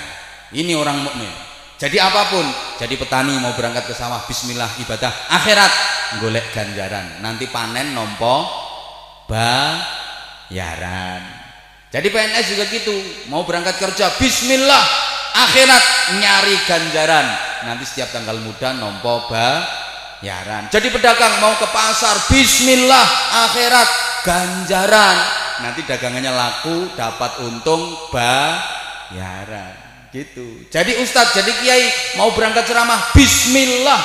[0.54, 1.47] Ini orang mukmin
[1.78, 2.42] jadi apa pun
[2.74, 5.70] jadi petani mau berangkat ke sawah bismillah ibadah akhirat
[6.18, 7.22] golek ganjaran.
[7.22, 8.50] Nanti panen nompo
[9.30, 11.22] bayaran.
[11.88, 12.90] Jadi PNS juga gitu
[13.30, 14.82] mau berangkat kerja bismillah
[15.38, 15.82] akhirat
[16.18, 17.26] nyari ganjaran.
[17.70, 20.66] Nanti setiap tanggal muda nompo bayaran.
[20.74, 23.06] Jadi pedagang mau ke pasar bismillah
[23.46, 23.88] akhirat
[24.26, 25.16] ganjaran.
[25.62, 29.77] Nanti dagangannya laku dapat untung bayaran
[30.12, 30.46] gitu.
[30.72, 31.84] Jadi ustadz jadi kiai
[32.16, 34.02] mau berangkat ceramah bismillah.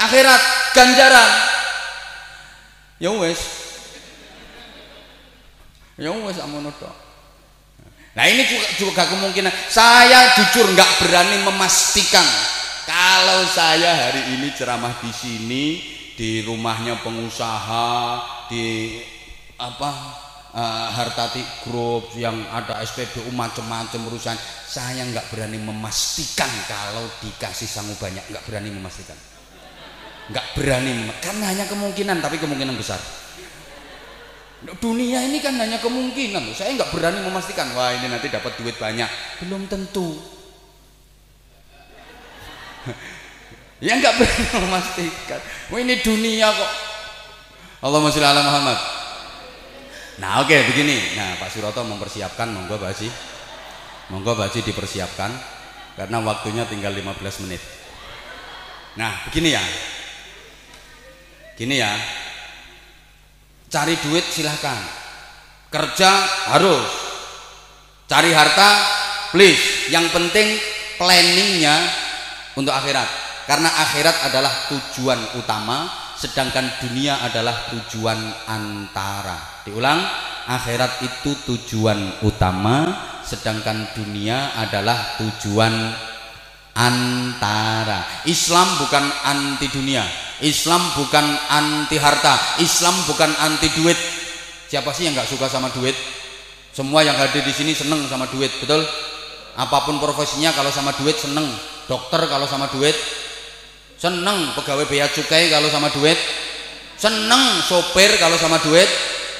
[0.00, 0.42] Akhirat
[0.74, 1.30] ganjaran.
[2.98, 3.64] Ya wes
[5.94, 6.38] ya wes
[8.14, 9.50] nah ini juga, juga kemungkinan.
[9.70, 12.22] Saya jujur nggak berani memastikan
[12.86, 15.64] kalau saya hari ini ceramah di sini
[16.14, 18.98] di rumahnya pengusaha di
[19.58, 20.23] apa
[20.54, 24.38] uh, Hartati Group yang ada SPBU macam-macam urusan.
[24.64, 28.22] Saya nggak berani memastikan kalau dikasih sangu banyak.
[28.30, 29.18] Nggak berani memastikan.
[30.30, 31.10] Nggak berani.
[31.20, 33.02] Karena hanya kemungkinan tapi kemungkinan besar.
[34.80, 36.40] Dunia ini kan hanya kemungkinan.
[36.56, 39.10] Saya nggak berani memastikan wah ini nanti dapat duit banyak.
[39.44, 40.14] Belum tentu.
[43.82, 45.40] Ya nggak berani memastikan.
[45.68, 46.72] Wah ini dunia kok.
[47.84, 49.03] Allahumma sholli ala Muhammad
[50.22, 51.18] nah oke okay, begini.
[51.18, 53.10] Nah Pak Suroto mempersiapkan monggo Haji.
[54.14, 55.30] Monggo Haji dipersiapkan
[55.98, 57.62] karena waktunya tinggal 15 menit.
[58.94, 59.64] Nah begini ya.
[61.58, 61.92] Gini ya.
[63.70, 64.78] Cari duit silahkan.
[65.70, 66.10] Kerja
[66.54, 66.86] harus.
[68.06, 68.70] Cari harta
[69.34, 69.90] please.
[69.90, 70.46] Yang penting
[70.94, 71.74] planningnya
[72.54, 73.06] untuk akhirat.
[73.50, 80.00] Karena akhirat adalah tujuan utama sedangkan dunia adalah tujuan antara diulang
[80.44, 82.92] akhirat itu tujuan utama
[83.24, 85.72] sedangkan dunia adalah tujuan
[86.76, 88.04] antara.
[88.28, 90.04] Islam bukan anti dunia
[90.42, 93.96] Islam bukan anti harta Islam bukan anti duit.
[94.68, 95.94] Siapa sih yang nggak suka sama duit?
[96.74, 98.82] Semua yang hadir di sini seneng sama duit betul?
[99.54, 101.46] Apa pun profesinya kalau sama duit seneng.
[101.86, 102.96] Dokter kalau sama duit
[103.94, 104.50] seneng.
[104.58, 106.18] Pegawai bea cukai kalau sama duit
[106.98, 107.62] seneng.
[107.62, 108.90] Sopir kalau sama duit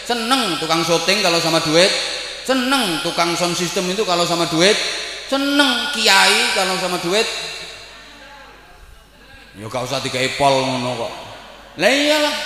[0.05, 1.91] seneng tukang syuting kalau sama duit.
[2.45, 4.77] Seneng tukang sound system itu kalau sama duit.
[5.29, 7.25] Seneng kiai kalau sama duit.
[9.57, 11.13] Ya gak usah tiga pol ngono kok.
[11.81, 12.37] Lah iyalah.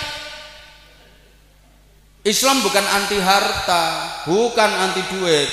[2.23, 3.83] Islam bukan anti harta
[4.29, 5.49] bukan anti duit.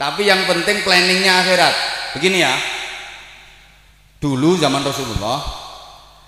[0.00, 1.74] Tapi yang penting planningnya akhirat.
[2.16, 2.54] Begini ya.
[4.18, 5.59] Dulu zaman Rasulullah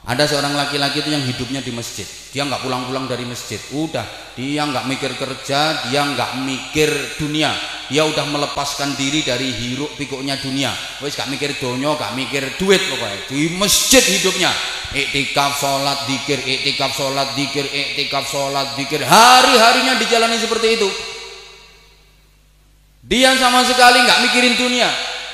[0.03, 2.03] ada seorang laki-laki itu yang hidupnya di masjid.
[2.35, 3.63] Dia nggak pulang-pulang dari masjid.
[3.71, 4.03] Udah
[4.35, 6.91] dia nggak mikir kerja dia nggak mikir
[7.23, 7.55] dunia.
[7.87, 10.73] Dia udah melepaskan diri dari hiruk pikuknya dunia.
[11.05, 13.29] Wes gak mikir donyo gak mikir duit pokoknya.
[13.29, 14.49] Di masjid hidupnya.
[14.97, 19.05] Iktikaf sholat dikir iktikaf sholat dikir iktikaf sholat dikir.
[19.05, 20.89] Hari-harinya dijalani seperti itu.
[23.05, 24.89] Dia sama sekali nggak mikirin dunia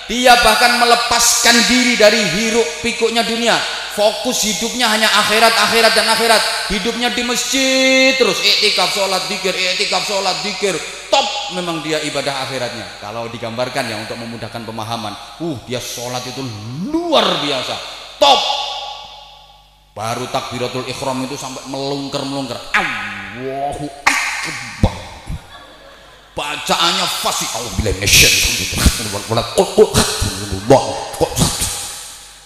[0.09, 3.53] dia bahkan melepaskan diri dari hiruk pikuknya dunia.
[3.93, 6.41] Fokus hidupnya hanya akhirat akhirat dan akhirat.
[6.73, 8.41] Hidupnya di masjid terus.
[8.41, 10.73] Iktikaf sholat dikir iktikaf sholat dikir.
[11.13, 13.05] Top memang dia ibadah akhiratnya.
[13.05, 15.13] Kalau digambarkan ya untuk memudahkan pemahaman.
[15.45, 16.41] Uh dia sholat itu
[16.89, 17.75] luar biasa.
[18.17, 18.41] Top.
[19.93, 24.18] Baru takbiratul ikhram itu sampai melungker melungker Allahu Akbar
[26.39, 27.99] bacaannya fasih Allah bilang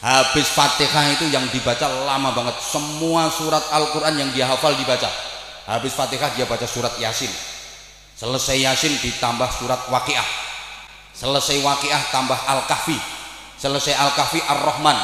[0.02, 2.56] habis fatihah itu yang dibaca lama banget.
[2.64, 5.12] Semua surat Al-Quran yang dia hafal dibaca.
[5.68, 7.28] Habis fatihah dia baca surat yasin.
[8.16, 10.24] Selesai yasin ditambah surat waqiah.
[11.12, 12.96] Selesai waqiah tambah al-kahfi.
[13.60, 14.96] Selesai al-kahfi ar-rahman.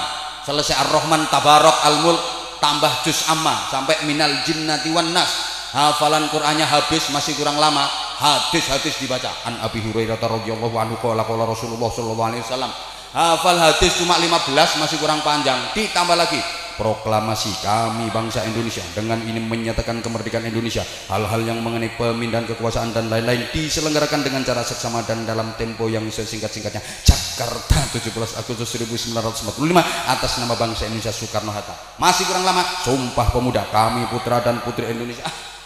[0.49, 2.23] Selesai ar-rahman tabarok al-mulk
[2.59, 3.69] tambah juz amma.
[3.69, 7.85] Sampai minal jinnati wan nas hafalan Qur'annya habis masih kurang lama
[8.19, 9.31] hadis-hadis dibaca.
[9.45, 12.73] An Abi Hurairah radhiyallahu anhu qala qala Rasulullah sallallahu alaihi wasallam
[13.13, 15.59] hafal hadis cuma 15 masih kurang panjang.
[15.73, 16.41] Ditambah lagi
[16.79, 20.87] proklamasi kami bangsa Indonesia dengan ini menyatakan kemerdekaan Indonesia.
[21.11, 26.07] Hal-hal yang mengenai pemindahan kekuasaan dan lain-lain diselenggarakan dengan cara seksama dan dalam tempo yang
[26.07, 26.81] sesingkat-singkatnya.
[27.03, 29.59] Jakarta 17 Agustus 1945
[30.07, 31.99] atas nama bangsa Indonesia Soekarno-Hatta.
[31.99, 35.27] Masih kurang lama sumpah pemuda kami putra dan putri Indonesia.
[35.27, 35.58] Ah,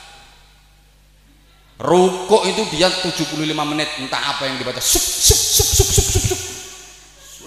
[1.83, 4.79] Ruko itu dia 75 menit entah apa yang dibaca.
[4.79, 6.41] Sup sup sup sup sup sup, sup.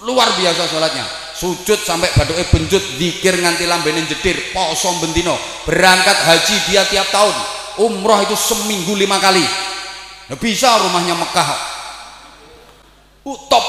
[0.03, 1.07] luar biasa sholatnya.
[1.35, 7.35] Sujud sampai badoke benjut zikir nganti lambene jedir poso bentino berangkat haji dia tiap tahun.
[7.79, 9.43] Umroh itu seminggu lima kali.
[10.27, 11.49] Nah, bisa rumahnya Mekah.
[13.23, 13.65] Uh, top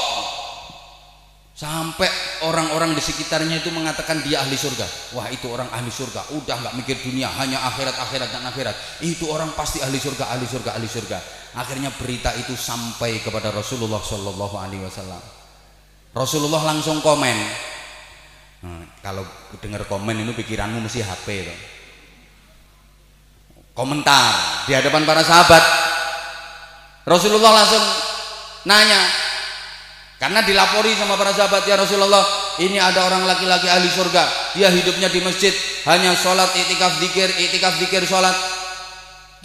[1.57, 2.05] sampai
[2.45, 5.17] orang-orang di sekitarnya itu mengatakan dia ahli surga.
[5.17, 6.37] Wah itu orang ahli surga.
[6.37, 8.77] Udah nggak mikir dunia hanya akhirat akhirat dan akhirat.
[9.01, 11.17] Itu orang pasti ahli surga ahli surga ahli surga.
[11.57, 15.17] Akhirnya berita itu sampai kepada Rasulullah Shallallahu Alaihi Wasallam.
[16.13, 17.37] Rasulullah langsung komen.
[18.57, 19.25] Nah, kalau
[19.57, 21.55] dengar komen itu pikiranmu mesti HP itu.
[23.73, 25.63] Komentar di hadapan para sahabat.
[27.09, 27.81] Rasulullah langsung
[28.69, 29.26] nanya
[30.17, 32.25] karena dilapori sama para sahabat ya Rasulullah,
[32.57, 34.57] ini ada orang laki-laki ahli surga.
[34.57, 35.53] Dia hidupnya di masjid,
[35.85, 38.33] hanya sholat, itikaf dikir, itikaf dikir sholat.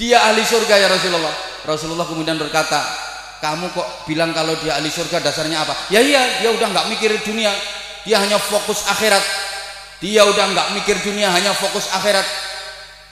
[0.01, 1.35] Dia ahli surga ya Rasulullah.
[1.69, 2.81] Rasulullah kemudian berkata,
[3.45, 5.77] kamu kok bilang kalau dia ahli surga dasarnya apa?
[5.93, 7.53] Ya iya, dia udah nggak mikir dunia,
[8.09, 9.21] dia hanya fokus akhirat.
[10.01, 12.25] Dia udah nggak mikir dunia, hanya fokus akhirat.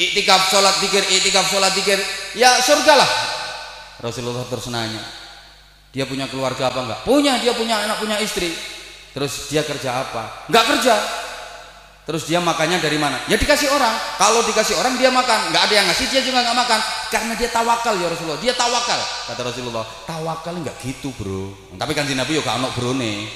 [0.01, 2.01] Itikaf sholat dikir, itikaf sholat dikir,
[2.33, 3.11] ya surga lah.
[4.01, 4.73] Rasulullah terus
[5.91, 7.01] dia punya keluarga apa enggak?
[7.03, 8.55] Punya, dia punya anak, punya istri.
[9.11, 10.47] Terus dia kerja apa?
[10.47, 10.95] Enggak kerja.
[12.07, 13.23] Terus dia makannya dari mana?
[13.31, 13.95] Ya dikasih orang.
[14.19, 15.51] Kalau dikasih orang dia makan.
[15.51, 16.81] Enggak ada yang ngasih dia juga enggak makan.
[17.11, 18.41] Karena dia tawakal ya Rasulullah.
[18.43, 19.01] Dia tawakal.
[19.31, 21.55] Kata Rasulullah, tawakal enggak gitu bro.
[21.75, 23.31] Tapi kan Nabi juga anak bro nih.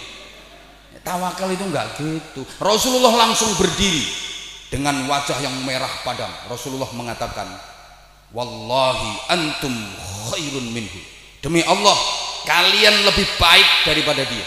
[1.03, 2.43] Tawakal itu enggak gitu.
[2.63, 4.07] Rasulullah langsung berdiri
[4.75, 6.31] dengan wajah yang merah padam.
[6.51, 7.47] Rasulullah mengatakan,
[8.35, 9.71] Wallahi antum
[10.35, 10.99] khairun minhu.
[11.39, 11.95] Demi Allah,
[12.45, 14.47] kalian lebih baik daripada dia.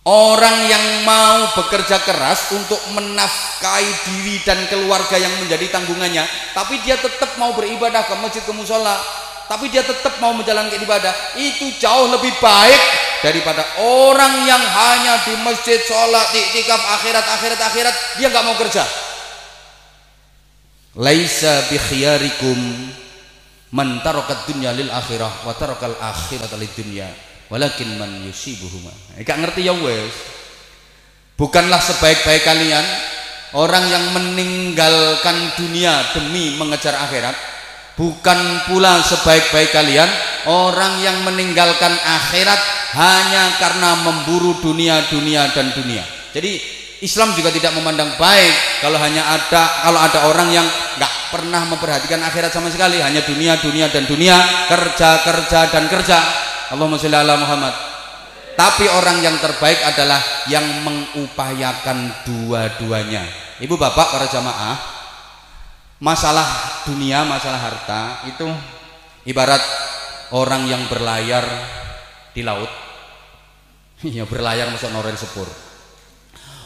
[0.00, 6.24] Orang yang mau bekerja keras untuk menafkahi diri dan keluarga yang menjadi tanggungannya
[6.56, 8.96] tapi dia tetap mau beribadah ke masjid ke musola
[9.44, 12.80] tapi dia tetap mau menjalankan ibadah itu jauh lebih baik
[13.20, 18.88] daripada orang yang hanya di masjid sholat iktikaf akhirat akhirat akhirat dia nggak mau kerja.
[20.96, 22.58] Laisa bi khiyarikum
[23.70, 27.06] man tarakat dunya lil akhirah wa tarakal akhirata lid dunya
[27.50, 28.94] walakin man yusibuhuma.
[29.18, 30.14] Eh, gak ngerti ya wes.
[31.34, 32.84] Bukanlah sebaik-baik kalian
[33.58, 37.34] orang yang meninggalkan dunia demi mengejar akhirat.
[37.98, 38.38] Bukan
[38.70, 40.08] pula sebaik-baik kalian
[40.48, 42.60] orang yang meninggalkan akhirat
[42.96, 46.00] hanya karena memburu dunia dunia dan dunia.
[46.32, 50.68] Jadi Islam juga tidak memandang baik kalau hanya ada kalau ada orang yang
[51.00, 53.00] nggak pernah memperhatikan akhirat sama sekali.
[53.00, 54.36] Hanya dunia dunia dan dunia
[54.68, 56.20] kerja kerja dan kerja.
[56.68, 57.72] Allahumma sholli ala Muhammad.
[58.52, 60.20] Tapi orang yang terbaik adalah
[60.52, 63.24] yang mengupayakan dua-duanya.
[63.64, 64.76] Ibu bapak para jamaah
[66.04, 66.44] masalah
[66.84, 68.44] dunia masalah harta itu
[69.24, 69.60] ibarat
[70.36, 71.48] orang yang berlayar
[72.36, 72.68] di laut.
[74.04, 75.69] Ya berlayar masuk norel sepur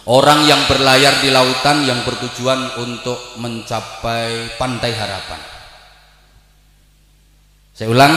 [0.04, 5.40] orang yang berlayar di lautan yang bertujuan untuk mencapai pantai harapan.
[7.74, 8.14] Saya ulang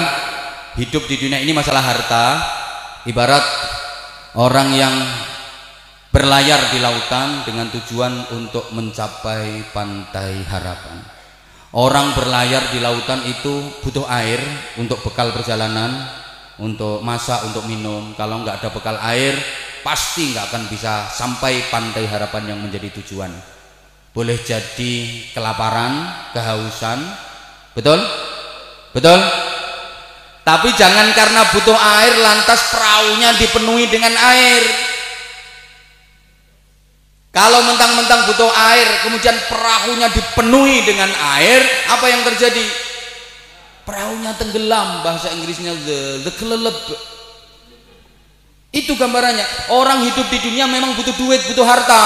[0.77, 2.25] hidup di dunia ini masalah harta.
[3.07, 3.45] Ibarat
[4.35, 4.95] orang yang
[6.11, 10.99] berlayar di lautan dengan tujuan untuk mencapai pantai harapan.
[11.71, 14.39] Orang berlayar di lautan itu butuh air
[14.75, 16.09] untuk bekal perjalanan
[16.59, 18.11] untuk masak untuk minum.
[18.19, 19.39] Kalau nggak ada bekal air
[19.87, 23.31] pasti nggak akan bisa sampai pantai harapan yang menjadi tujuan.
[24.11, 26.99] Boleh jadi kelaparan kehausan.
[27.71, 28.03] Betul?
[28.91, 29.15] Betul?
[30.43, 34.63] Tapi jangan karena butuh air lantas perahunya dipenuhi dengan air.
[37.31, 41.07] Kalau mentang-mentang butuh air kemudian perahunya dipenuhi dengan
[41.39, 42.65] air apa yang terjadi?
[43.87, 46.75] Perahunya tenggelam bahasa Inggrisnya the, the kelelep
[48.83, 49.73] itu gambarannya.
[49.73, 52.03] Orang hidup di dunia memang butuh duit butuh harta.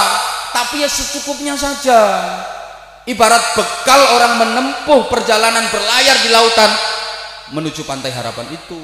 [0.51, 1.99] Tapi ya secukupnya saja.
[3.07, 6.71] Ibarat bekal orang menempuh perjalanan berlayar di lautan
[7.51, 8.79] menuju pantai harapan itu.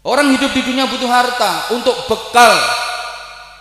[0.00, 2.56] Orang hidup di dunia butuh harta untuk bekal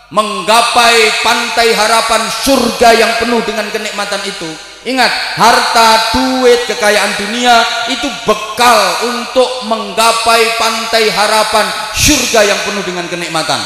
[0.09, 4.49] menggapai pantai harapan surga yang penuh dengan kenikmatan itu
[4.87, 7.55] ingat harta duit kekayaan dunia
[7.91, 8.79] itu bekal
[9.11, 11.65] untuk menggapai pantai harapan
[11.95, 13.59] surga yang penuh dengan kenikmatan.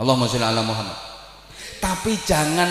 [0.00, 0.96] Allahumma sholli ala Muhammad.
[1.80, 2.68] Tapi jangan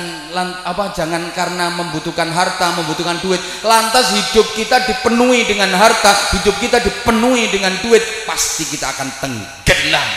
[0.69, 3.41] apa jangan karena membutuhkan harta membutuhkan duit.
[3.65, 10.09] Lantas hidup kita dipenuhi dengan harta hidup kita dipenuhi dengan duit pasti kita akan tenggelam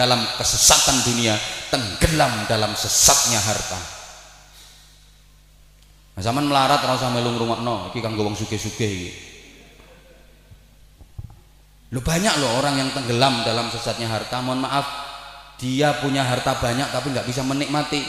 [0.00, 1.34] dalam kesesatan dunia
[1.74, 3.97] tenggelam dalam sesatnya harta
[6.18, 9.10] nah, zaman melarat rasa melung rumah no iki kanggo wong suge-suge iki
[11.88, 14.84] Lu banyak loh orang yang tenggelam dalam sesatnya harta mohon maaf
[15.56, 18.04] dia punya harta banyak tapi nggak bisa menikmati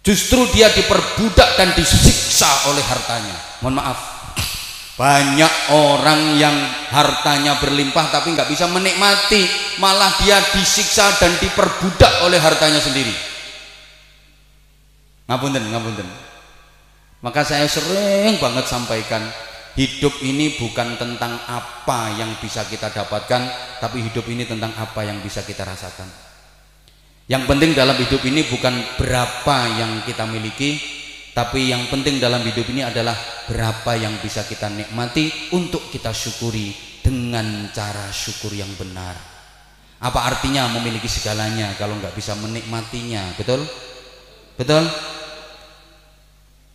[0.00, 3.36] Justru dia diperbudak dan disiksa oleh hartanya.
[3.60, 3.98] Mohon maaf.
[4.96, 6.56] Banyak orang yang
[6.92, 9.48] hartanya berlimpah tapi nggak bisa menikmati,
[9.80, 13.12] malah dia disiksa dan diperbudak oleh hartanya sendiri.
[15.28, 16.08] Ngapunten, ngapunten.
[17.20, 19.20] Maka saya sering banget sampaikan,
[19.76, 23.42] hidup ini bukan tentang apa yang bisa kita dapatkan,
[23.76, 26.08] tapi hidup ini tentang apa yang bisa kita rasakan.
[27.28, 30.80] Yang penting dalam hidup ini bukan berapa yang kita miliki,
[31.36, 33.14] tapi yang penting dalam hidup ini adalah
[33.46, 39.14] berapa yang bisa kita nikmati untuk kita syukuri dengan cara syukur yang benar.
[40.00, 43.36] Apa artinya memiliki segalanya kalau nggak bisa menikmatinya?
[43.36, 43.68] Betul?
[44.56, 44.88] Betul?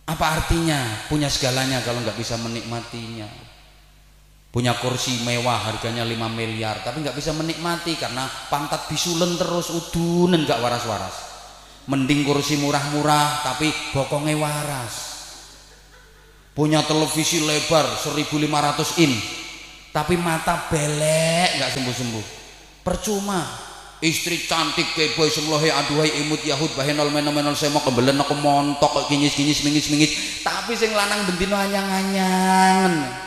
[0.06, 3.26] Apa artinya punya segalanya kalau nggak bisa menikmatinya?
[4.56, 10.48] punya kursi mewah harganya 5 miliar tapi nggak bisa menikmati karena pantat bisulen terus udunen
[10.48, 11.16] nggak waras-waras.
[11.92, 14.94] Mending kursi murah-murah tapi bokongnya waras.
[16.56, 19.12] Punya televisi lebar 1500 in
[19.92, 22.26] tapi mata belek nggak sembuh-sembuh.
[22.80, 23.65] Percuma
[24.04, 29.32] istri cantik kayak boy semlohe aduhai imut yahud bahenol menol semok kembelen aku montok kinyis
[29.32, 30.12] kinyis mingis mingis
[30.44, 33.24] tapi sing lanang bentino anyang-anyang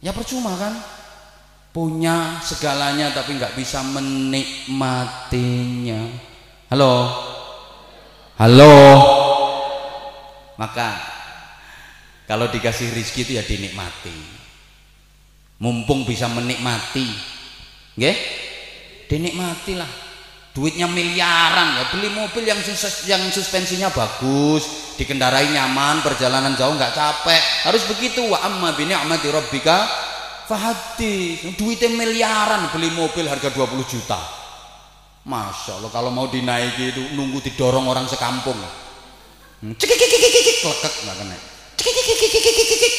[0.00, 0.72] ya percuma kan?
[1.70, 6.02] Punya segalanya tapi nggak bisa menikmatinya.
[6.66, 7.06] Halo?
[8.34, 8.74] Halo?
[10.58, 10.98] Maka
[12.26, 14.42] kalau dikasih rizki itu ya dinikmati.
[15.62, 17.06] Mumpung bisa menikmati.
[17.94, 18.18] Nggih
[19.10, 19.90] dinikmatilah.
[20.50, 21.78] Duitnya miliaran.
[21.78, 27.42] Ya beli mobil yang sus yang suspensinya bagus dikendarai nyaman perjalanan jauh nggak capek.
[27.66, 28.22] Harus begitu.
[28.30, 29.86] Wa amma bi ni'mati rabbika
[30.46, 34.18] fahadis duitnya miliaran beli mobil harga 20 juta.
[35.20, 38.56] Masya Allah kalau mau dinaiki itu nunggu didorong orang sekampung.
[39.60, 41.36] Cekik klekek nggak kena.
[41.78, 42.92] Cekik klekek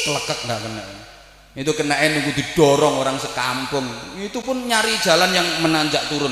[0.47, 1.10] nggak kena
[1.51, 3.83] itu kena nunggu didorong orang sekampung.
[4.23, 6.31] Itu pun nyari jalan yang menanjak turun.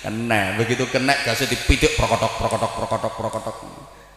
[0.00, 3.56] Kena begitu kena gasnya dipitik prokotok prokotok prokotok prokotok.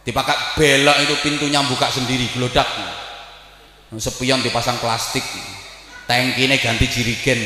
[0.00, 2.64] Dipakai belok itu pintunya buka sendiri gelodak.
[4.00, 5.26] Sepion dipasang plastik.
[6.08, 7.40] Tangkinya ganti jirigen.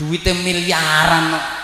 [0.00, 1.59] Duitnya miliaran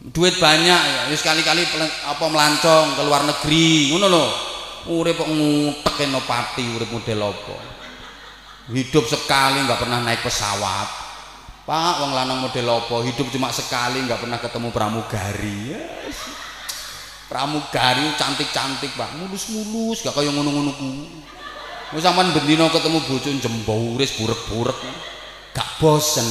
[0.00, 1.60] duit banyak ya sekali-kali
[2.08, 4.30] apa melancong ke luar negeri ngono loh
[4.88, 7.56] urip kok ngutek pati urip model apa?
[8.70, 10.88] Hidup sekali nggak pernah naik pesawat.
[11.68, 12.96] Pak wong lanang model apa?
[13.04, 15.76] Hidup cuma sekali nggak pernah ketemu pramugari.
[15.76, 16.18] Yes.
[17.28, 19.14] pramugari cantik-cantik pak.
[19.20, 20.88] Mulus-mulus gak kayak ngono-ngono ku
[21.94, 24.78] wis sampean bendino ketemu bojo jembauris burek-burek.
[25.54, 26.26] Gak bosen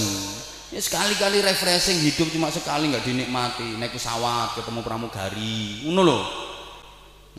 [0.70, 6.24] ya sekali-kali refreshing hidup cuma sekali nggak dinikmati naik pesawat ketemu pramugari ngono loh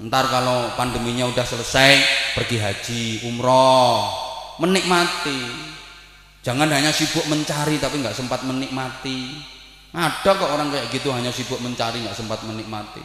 [0.01, 1.93] ntar kalau pandeminya udah selesai
[2.35, 4.11] pergi haji umroh
[4.59, 5.71] menikmati
[6.41, 9.29] Jangan hanya sibuk mencari tapi nggak sempat menikmati.
[9.93, 13.05] Ada kok orang kayak gitu hanya sibuk mencari nggak sempat menikmati.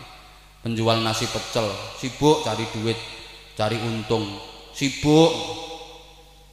[0.64, 1.68] Penjual nasi pecel,
[2.00, 2.96] sibuk cari duit,
[3.60, 4.40] cari untung,
[4.72, 5.36] sibuk.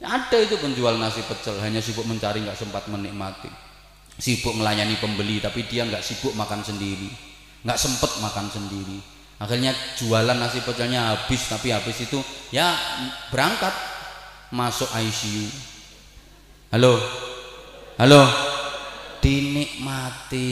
[0.03, 3.47] Ada itu penjual nasi pecel hanya sibuk mencari nggak sempat menikmati.
[4.19, 7.07] Sibuk melayani pembeli tapi dia nggak sibuk makan sendiri,
[7.63, 8.99] nggak sempet makan sendiri.
[9.39, 12.19] Akhirnya jualan nasi pecelnya habis tapi habis itu
[12.53, 12.75] ya
[13.33, 13.73] berangkat
[14.53, 15.73] masuk ICU
[16.73, 16.97] Halo.
[18.01, 18.25] Halo.
[19.21, 20.49] Dinikmati.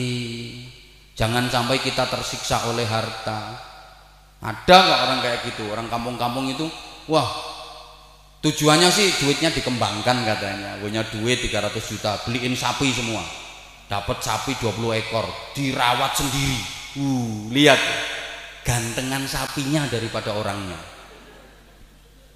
[1.18, 3.58] Jangan sampai kita tersiksa oleh harta.
[4.38, 5.66] Ada nggak orang kayak gitu?
[5.74, 6.70] Orang kampung-kampung itu,
[7.10, 7.26] wah,
[8.42, 10.76] tujuannya sih duitnya dikembangkan katanya.
[10.82, 13.22] Punya duit 300 juta, beliin sapi semua.
[13.86, 16.60] Dapat sapi 20 ekor, dirawat sendiri.
[16.92, 17.80] Uh, lihat
[18.66, 20.76] gantengan sapinya daripada orangnya.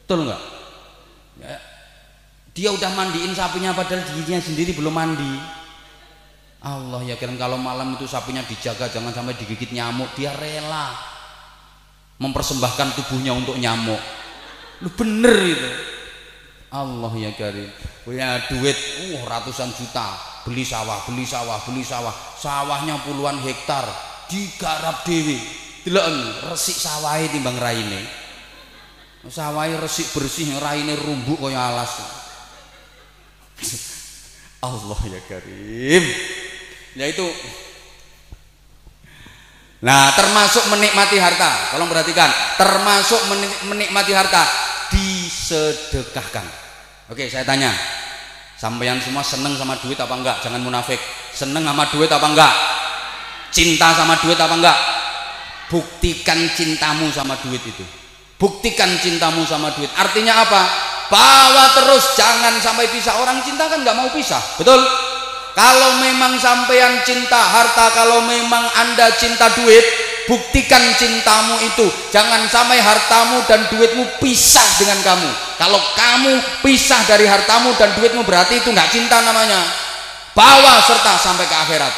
[0.06, 0.42] Betul nggak?
[1.42, 1.58] Ya,
[2.56, 5.34] dia udah mandiin sapinya padahal dirinya sendiri belum mandi.
[6.64, 10.96] Allah ya kira kalau malam itu sapinya dijaga jangan sampai digigit nyamuk, dia rela
[12.16, 14.00] mempersembahkan tubuhnya untuk nyamuk.
[14.80, 15.70] Lu bener itu.
[16.74, 17.70] Allah ya karim.
[18.02, 18.74] Punya duit
[19.14, 20.18] uh ratusan juta.
[20.46, 22.14] Beli sawah beli sawah beli sawah.
[22.38, 23.86] Sawahnya puluhan hektar.
[24.26, 25.38] Digarap dewi.
[25.86, 26.06] Delok
[26.50, 28.02] resik sawahe timbang raine.
[29.30, 32.02] Sawahe resik bersih raine rumbuk kaya alas.
[34.66, 36.04] Allah ya Karim.
[36.98, 37.26] Yaitu
[39.86, 41.74] nah termasuk menikmati harta.
[41.74, 42.30] Tolong perhatikan.
[42.58, 43.20] Termasuk
[43.70, 44.65] menikmati harta
[45.46, 46.42] disedekahkan
[47.06, 47.70] oke saya tanya
[48.58, 50.36] sampeyan semua seneng sama duit apa enggak?
[50.42, 50.98] Jangan munafik.
[51.30, 52.52] Seneng sama duit apa enggak?
[53.52, 54.78] Cinta sama duit apa enggak?
[55.68, 57.84] Buktikan cintamu sama duit itu.
[58.40, 59.92] Buktikan cintamu sama duit.
[59.94, 60.62] Artinya apa?
[61.06, 64.82] Bawa terus jangan sampai pisah orang cinta kan nggak mau pisah betul?
[65.54, 69.86] Kalau memang sampean cinta harta kalau memang anda cinta duit
[70.26, 77.24] buktikan cintamu itu jangan sampai hartamu dan duitmu pisah dengan kamu kalau kamu pisah dari
[77.24, 79.62] hartamu dan duitmu berarti itu nggak cinta namanya
[80.36, 81.94] bawa serta sampai ke akhirat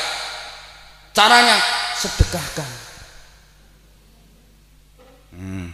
[1.13, 1.57] caranya
[1.99, 2.71] sedekahkan
[5.35, 5.69] hmm.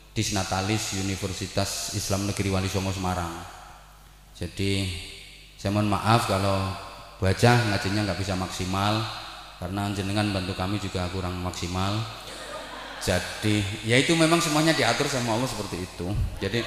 [0.09, 3.56] Disnatalis Universitas Islam Negeri Wali Songo Semarang
[4.37, 4.85] jadi
[5.57, 6.69] saya mohon maaf kalau
[7.17, 9.01] baca ngajinya nggak bisa maksimal
[9.57, 11.97] karena jenengan bantu kami juga kurang maksimal.
[13.01, 16.07] Jadi ya itu memang semuanya diatur sama Allah seperti itu.
[16.37, 16.61] Jadi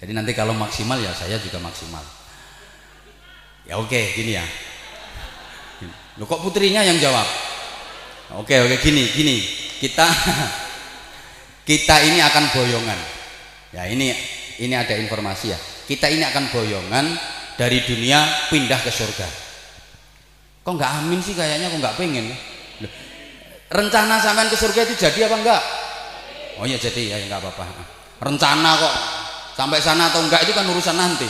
[0.00, 2.00] jadi nanti kalau maksimal ya saya juga maksimal.
[3.68, 4.44] Ya oke gini ya.
[6.16, 7.28] Lo kok putrinya yang jawab?
[8.40, 9.44] Oke oke gini gini.
[9.76, 10.08] Kita
[11.68, 13.00] kita ini akan boyongan.
[13.76, 14.16] Ya ini
[14.56, 17.06] ini ada informasi ya kita ini akan boyongan
[17.54, 19.28] dari dunia pindah ke surga.
[20.64, 21.68] Kok nggak amin sih kayaknya?
[21.68, 22.32] Kok nggak pengen?
[23.68, 25.62] Rencana sampean ke surga itu jadi apa enggak
[26.60, 27.02] oh ya jadi.
[27.14, 27.64] Ya nggak apa-apa.
[28.22, 28.94] Rencana kok.
[29.54, 31.28] Sampai sana atau enggak itu kan urusan nanti.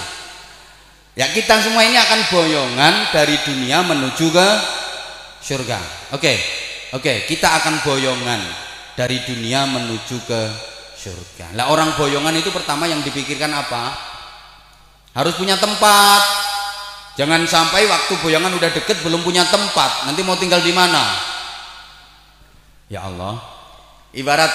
[1.15, 4.49] Ya kita semua ini akan boyongan dari dunia menuju ke
[5.45, 5.79] surga.
[6.17, 6.39] Oke
[6.95, 7.27] oke.
[7.27, 8.41] Kita akan boyongan
[8.95, 10.43] dari dunia menuju ke
[10.95, 11.59] surga.
[11.59, 14.14] Lah orang boyongan itu pertama yang dipikirkan apa?
[15.15, 16.23] Harus punya tempat.
[17.15, 20.11] Jangan sampai waktu boyangan udah deket belum punya tempat.
[20.11, 21.15] Nanti mau tinggal di mana?
[22.91, 23.39] Ya Allah.
[24.11, 24.51] Ibarat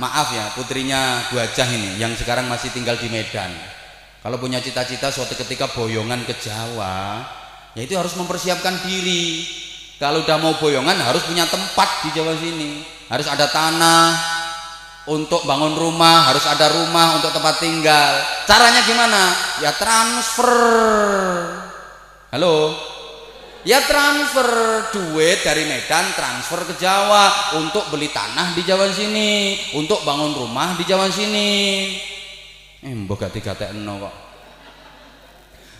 [0.00, 3.52] maaf ya putrinya Bu Hajah ini yang sekarang masih tinggal di Medan.
[4.20, 7.24] Kalau punya cita-cita suatu ketika boyongan ke Jawa
[7.76, 9.44] ya itu harus mempersiapkan diri.
[10.00, 12.80] Kalau udah mau boyongan harus punya tempat di Jawa sini.
[13.12, 14.39] Harus ada tanah
[15.08, 18.20] untuk bangun rumah harus ada rumah untuk tempat tinggal.
[18.44, 19.32] Caranya gimana?
[19.64, 20.52] Ya transfer.
[22.28, 22.76] Halo?
[23.64, 24.48] Ya transfer.
[24.92, 27.56] Duit dari Medan transfer ke Jawa.
[27.56, 29.56] Untuk beli tanah di Jawa sini.
[29.72, 31.50] Untuk bangun rumah di Jawa sini.
[32.84, 34.14] Eh mbok gak tiga kok.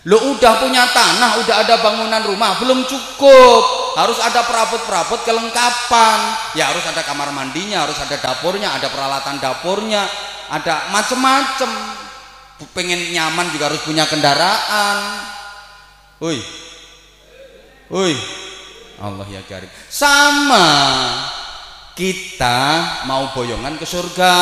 [0.09, 6.19] Lo udah punya tanah udah ada bangunan rumah belum cukup harus ada perabot-perabot kelengkapan.
[6.55, 10.07] Ya harus ada kamar mandinya harus ada dapurnya ada peralatan dapurnya
[10.51, 11.71] ada macem-macem.
[12.77, 14.97] Pengen nyaman juga harus punya kendaraan.
[16.21, 16.37] Woi.
[17.89, 18.13] Woi.
[19.01, 19.67] Allah ya karim.
[19.89, 20.69] Sama
[21.97, 22.59] kita
[23.09, 24.35] mau boyongan ke surga.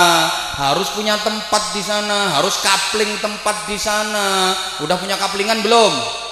[0.59, 4.51] Harus punya tempat di sana harus kapling tempat di sana.
[4.83, 6.27] Udah punya kaplingan belum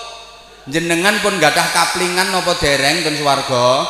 [0.68, 3.88] jenengan pun gak ada kaplingan nopo dereng dan swarga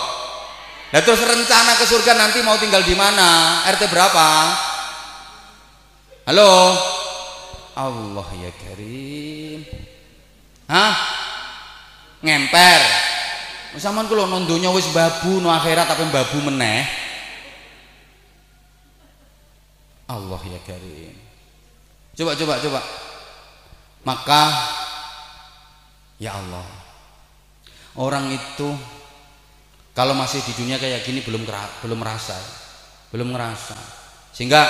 [0.87, 3.59] Nah terus rencana ke surga nanti mau tinggal di mana?
[3.67, 4.27] RT berapa?
[6.23, 6.51] Halo?
[7.75, 9.67] Allah ya karim.
[10.71, 10.93] Hah?
[12.23, 12.81] Ngemper.
[13.77, 16.87] Saman kula nondonya wis babu no akhirat tapi babu meneh.
[20.07, 21.13] Allah ya karim.
[22.15, 22.81] Coba coba coba.
[24.07, 24.43] Maka
[26.17, 26.65] Ya Allah.
[27.97, 28.69] Orang itu
[29.97, 31.45] kalau masih di dunia kayak gini belum
[31.81, 32.37] belum merasa,
[33.09, 33.77] belum ngerasa.
[34.33, 34.69] Sehingga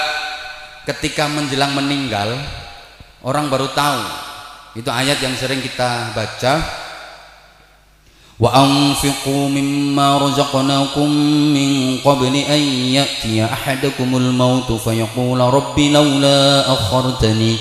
[0.88, 2.32] ketika menjelang meninggal
[3.28, 4.04] orang baru tahu.
[4.80, 6.54] Itu ayat yang sering kita baca
[8.38, 11.10] wa anfiqu mimma razaqnakum
[11.50, 12.62] min qabli an
[13.02, 17.58] ya'tiya ahadakumul maut fayaqula rabbi laula akhartani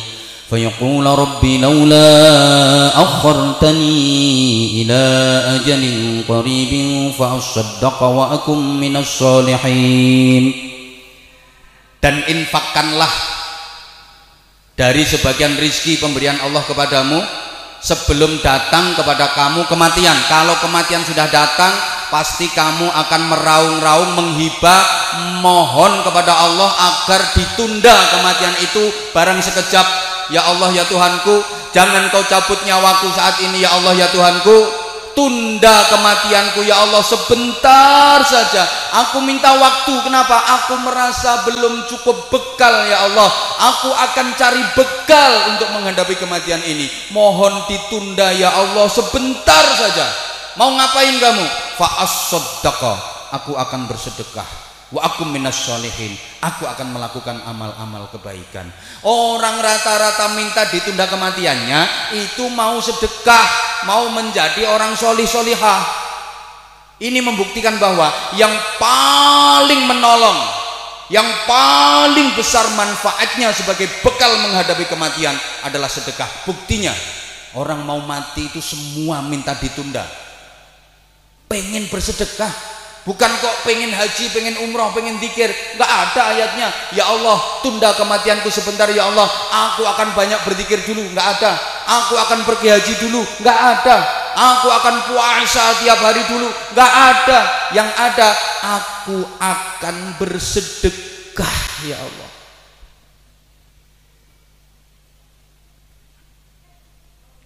[0.51, 2.11] فيقول ربي لولا
[2.91, 4.03] أخرتني
[4.83, 5.03] إلى
[5.55, 5.83] أجل
[6.27, 6.73] قريب
[7.15, 10.45] فأصدق وأكن من الصالحين
[12.01, 13.13] dan infakkanlah
[14.73, 17.21] dari sebagian rizki pemberian Allah kepadamu
[17.79, 21.71] sebelum datang kepada kamu kematian kalau kematian sudah datang
[22.09, 24.81] pasti kamu akan meraung-raung menghibah
[25.39, 28.83] mohon kepada Allah agar ditunda kematian itu
[29.13, 34.08] barang sekejap Ya Allah ya Tuhanku jangan kau cabut nyawaku saat ini ya Allah ya
[34.10, 34.86] Tuhanku.
[35.16, 38.68] Tunda kematianku ya Allah sebentar saja.
[39.00, 40.36] Aku minta waktu kenapa?
[40.60, 43.24] Aku merasa belum cukup bekal ya Allah.
[43.72, 46.92] Aku akan cari bekal untuk menghadapi kematian ini.
[47.16, 50.04] Mohon ditunda ya Allah sebentar saja.
[50.60, 51.44] Mau ngapain kamu?
[51.80, 52.36] Fa'as
[53.32, 56.14] aku akan bersedekah wa aku minas sholihin.
[56.42, 58.70] Aku akan melakukan amal-amal kebaikan.
[59.02, 63.46] Orang rata-rata minta ditunda kematiannya itu mau sedekah
[63.86, 66.06] mau menjadi orang solih solihah
[66.96, 68.08] ini membuktikan bahwa
[68.40, 70.38] yang paling menolong
[71.06, 76.26] yang paling besar manfaatnya sebagai bekal menghadapi kematian adalah sedekah.
[76.42, 76.90] Buktinya
[77.54, 80.02] orang mau mati itu semua minta ditunda.
[81.46, 82.75] Pengen bersedekah
[83.06, 85.46] Bukan kok pengen haji, pengen umroh, pengen dikir.
[85.78, 86.74] Enggak ada ayatnya.
[86.90, 89.30] Ya Allah, tunda kematianku sebentar ya Allah.
[89.70, 91.06] Aku akan banyak berzikir dulu.
[91.14, 91.54] Enggak ada.
[91.86, 93.22] Aku akan pergi haji dulu.
[93.38, 93.96] Enggak ada.
[94.34, 96.50] Aku akan puasa tiap hari dulu.
[96.74, 97.40] Enggak ada.
[97.70, 98.28] Yang ada,
[98.74, 102.30] aku akan bersedekah ya Allah.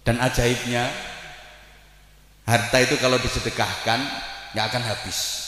[0.01, 0.89] Dan ajaibnya,
[2.49, 4.01] harta itu kalau disedekahkan
[4.57, 5.40] nggak akan habis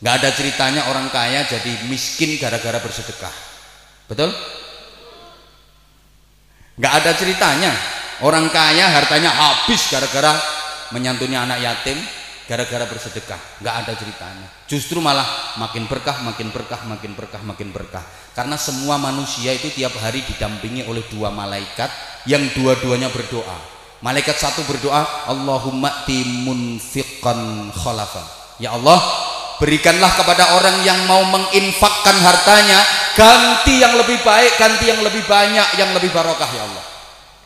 [0.00, 3.32] nggak ada ceritanya orang kaya jadi miskin gara-gara bersedekah.
[4.08, 4.32] Betul?
[6.80, 7.72] Nggak ada ceritanya.
[8.20, 10.36] Orang kaya hartanya habis gara-gara
[10.92, 11.96] menyantuni anak yatim
[12.48, 13.38] gara-gara bersedekah.
[13.62, 14.48] Nggak ada ceritanya.
[14.66, 18.02] Justru malah makin berkah makin berkah makin berkah makin berkah.
[18.34, 21.88] Karena semua manusia itu tiap hari didampingi oleh dua malaikat
[22.26, 23.56] yang dua-duanya berdoa.
[24.00, 28.24] Malaikat satu berdoa Allahumma timunfiqan khalafa.
[28.56, 29.00] Ya Allah
[29.60, 32.80] berikanlah kepada orang yang mau menginfakkan hartanya
[33.12, 36.84] ganti yang lebih baik ganti yang lebih banyak yang lebih barokah ya Allah.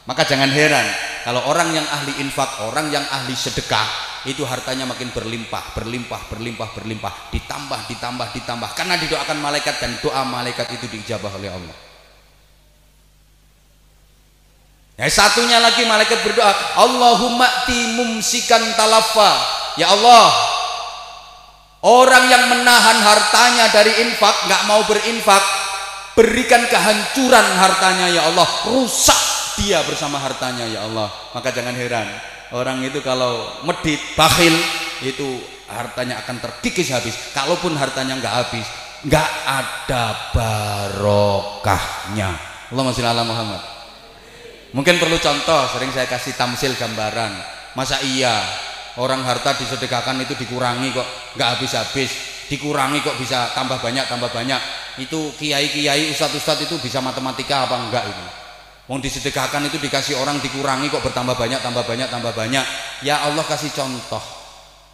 [0.07, 0.87] Maka jangan heran
[1.27, 6.69] kalau orang yang ahli infak orang yang ahli sedekah itu hartanya makin berlimpah berlimpah berlimpah
[6.73, 7.13] berlimpah.
[7.35, 8.71] Ditambah ditambah ditambah.
[8.79, 11.77] Karena didoakan malaikat dan doa malaikat itu diijabah oleh Allah.
[14.95, 19.35] Ya satunya lagi malaikat berdoa, Allahumma ti mumsikan talafa.
[19.75, 20.31] Ya Allah,
[21.85, 25.45] orang yang menahan hartanya dari infak, nggak mau berinfak,
[26.17, 29.21] berikan kehancuran hartanya ya Allah, rusak
[29.61, 31.13] dia bersama hartanya ya Allah.
[31.37, 32.09] Maka jangan heran,
[32.57, 34.57] orang itu kalau medit, bakhil,
[35.05, 37.13] itu hartanya akan terkikis habis.
[37.37, 38.65] Kalaupun hartanya nggak habis,
[39.05, 42.33] nggak ada barokahnya.
[42.73, 43.61] Allah masih ala Muhammad.
[44.75, 47.31] Mungkin perlu contoh, sering saya kasih tamsil gambaran.
[47.79, 48.43] Masa iya
[49.01, 52.11] orang harta disedekahkan itu dikurangi kok nggak habis-habis,
[52.51, 54.61] dikurangi kok bisa tambah banyak tambah banyak.
[55.01, 58.25] Itu kiai-kiai, ustadz-ustadz itu bisa matematika apa enggak itu?
[58.85, 62.65] Mau disedekahkan itu dikasih orang dikurangi kok bertambah banyak tambah banyak tambah banyak.
[63.03, 64.23] Ya Allah kasih contoh.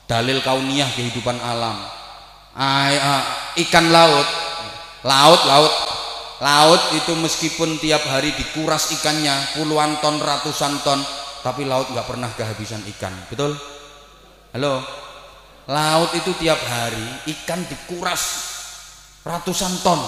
[0.06, 1.78] Dalil kauniyah kehidupan alam.
[2.55, 3.22] Ay, uh,
[3.62, 4.27] ikan laut,
[5.06, 5.74] laut laut
[6.40, 11.01] laut itu meskipun tiap hari dikuras ikannya puluhan ton ratusan ton
[11.40, 13.56] tapi laut nggak pernah kehabisan ikan betul
[14.55, 14.82] halo?
[15.70, 18.22] Laut itu tiap hari ikan dikuras
[19.22, 20.01] ratusan ton.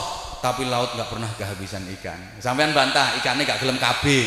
[0.43, 2.19] Tapi laut nggak pernah kehabisan ikan.
[2.43, 4.27] Sampean bantah ikannya nggak gelem kabin.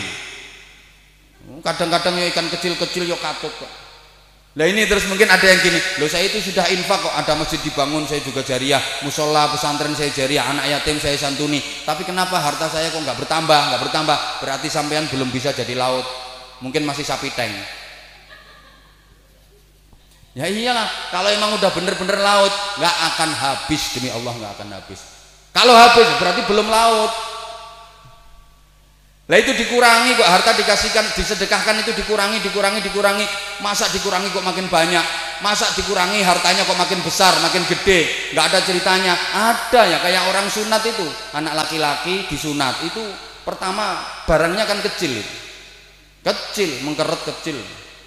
[1.59, 3.69] Kadang-kadang ya ikan kecil-kecil yo katut kok
[4.55, 7.59] Nah ini terus mungkin ada yang gini, loh saya itu sudah infak kok, ada masjid
[7.59, 11.59] dibangun, saya juga jariah, musola, pesantren saya jariah, anak yatim saya santuni.
[11.83, 14.17] Tapi kenapa harta saya kok nggak bertambah, nggak bertambah?
[14.39, 16.07] Berarti sampean belum bisa jadi laut,
[16.63, 17.51] mungkin masih sapi tank.
[20.35, 24.99] Ya iyalah, kalau emang udah bener-bener laut, nggak akan habis demi Allah nggak akan habis.
[25.55, 27.07] Kalau habis berarti belum laut.
[29.25, 33.25] Lah itu dikurangi kok harta dikasihkan disedekahkan itu dikurangi dikurangi dikurangi.
[33.63, 35.05] Masa dikurangi kok makin banyak?
[35.39, 38.35] Masa dikurangi hartanya kok makin besar makin gede?
[38.35, 39.13] Nggak ada ceritanya.
[39.15, 41.07] Ada ya kayak orang sunat itu.
[41.31, 43.01] Anak laki-laki disunat itu
[43.47, 45.21] pertama barangnya kan kecil
[46.25, 47.61] kecil mengkeret kecil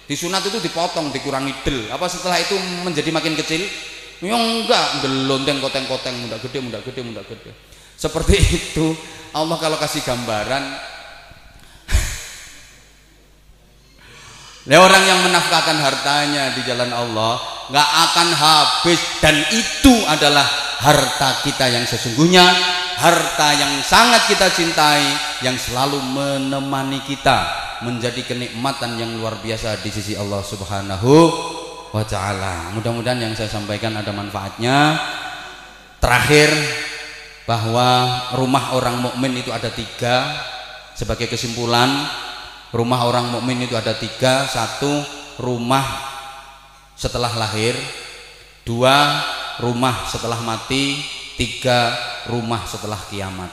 [0.09, 1.85] disunat itu dipotong dikurangi del.
[1.93, 3.61] Apa setelah itu menjadi makin kecil?
[4.25, 7.53] Ya enggak gelonteng koteng koteng muda gede muda gede muda gede.
[7.93, 8.97] Seperti itu.
[9.29, 10.63] Allah kalau kasih gambaran.
[14.69, 17.37] Nah, orang yang menafkahkan hartanya di jalan Allah
[17.69, 19.01] nggak akan habis.
[19.21, 20.45] Dan itu adalah
[20.81, 22.45] harta kita yang sesungguhnya,
[22.99, 25.03] harta yang sangat kita cintai,
[25.39, 27.47] yang selalu menemani kita
[27.79, 31.11] menjadi kenikmatan yang luar biasa di sisi Allah Subhanahu
[31.95, 32.75] wa taala.
[32.75, 34.99] Mudah-mudahan yang saya sampaikan ada manfaatnya.
[36.03, 36.51] Terakhir
[37.47, 40.27] bahwa rumah orang mukmin itu ada tiga
[40.93, 41.89] sebagai kesimpulan
[42.69, 45.01] rumah orang mukmin itu ada tiga satu
[45.41, 45.81] rumah
[46.93, 47.73] setelah lahir
[48.61, 49.23] dua
[49.57, 51.01] rumah setelah mati
[51.39, 51.95] tiga
[52.27, 53.47] rumah setelah kiamat.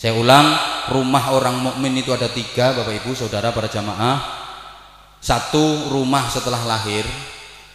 [0.00, 0.48] Saya ulang
[0.88, 4.16] rumah orang mukmin itu ada tiga bapak ibu saudara para jamaah.
[5.20, 7.04] Satu rumah setelah lahir.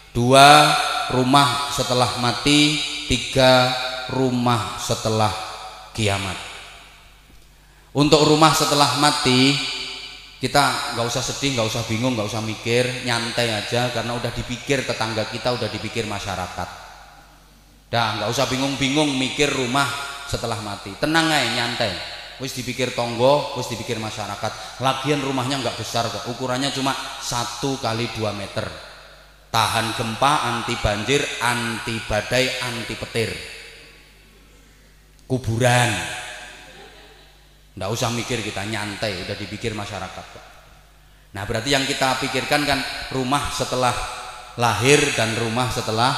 [0.10, 0.74] Dua
[1.14, 2.82] rumah setelah mati.
[3.06, 3.70] Tiga
[4.10, 5.30] rumah setelah
[5.94, 6.40] kiamat.
[7.94, 9.54] Untuk rumah setelah mati
[10.41, 14.84] kita nggak usah sedih nggak usah bingung nggak usah mikir nyantai aja karena udah dipikir
[14.84, 16.82] tetangga kita udah dipikir masyarakat
[17.94, 19.86] dah nggak usah bingung-bingung mikir rumah
[20.26, 20.90] setelah mati.
[20.98, 21.94] Tenang aja nyantai.
[22.41, 24.82] Wis dipikir tonggo wis dipikir masyarakat.
[24.82, 26.26] Lagian rumahnya nggak besar kok.
[26.26, 28.65] Ukurannya cuma satu kali dua meter.
[29.53, 33.30] Tahan gempa anti banjir anti badai anti petir.
[35.30, 35.94] Kuburan.
[37.78, 40.26] Nggak usah mikir kita nyantai, udah dipikir masyarakat.
[41.34, 42.82] Nah berarti yang kita pikirkan kan
[43.14, 43.94] rumah setelah
[44.57, 46.18] lahir dan rumah setelah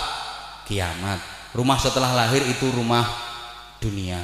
[0.67, 1.34] kiamat.
[1.55, 3.07] Rumah setelah lahir itu rumah
[3.79, 4.19] dunia.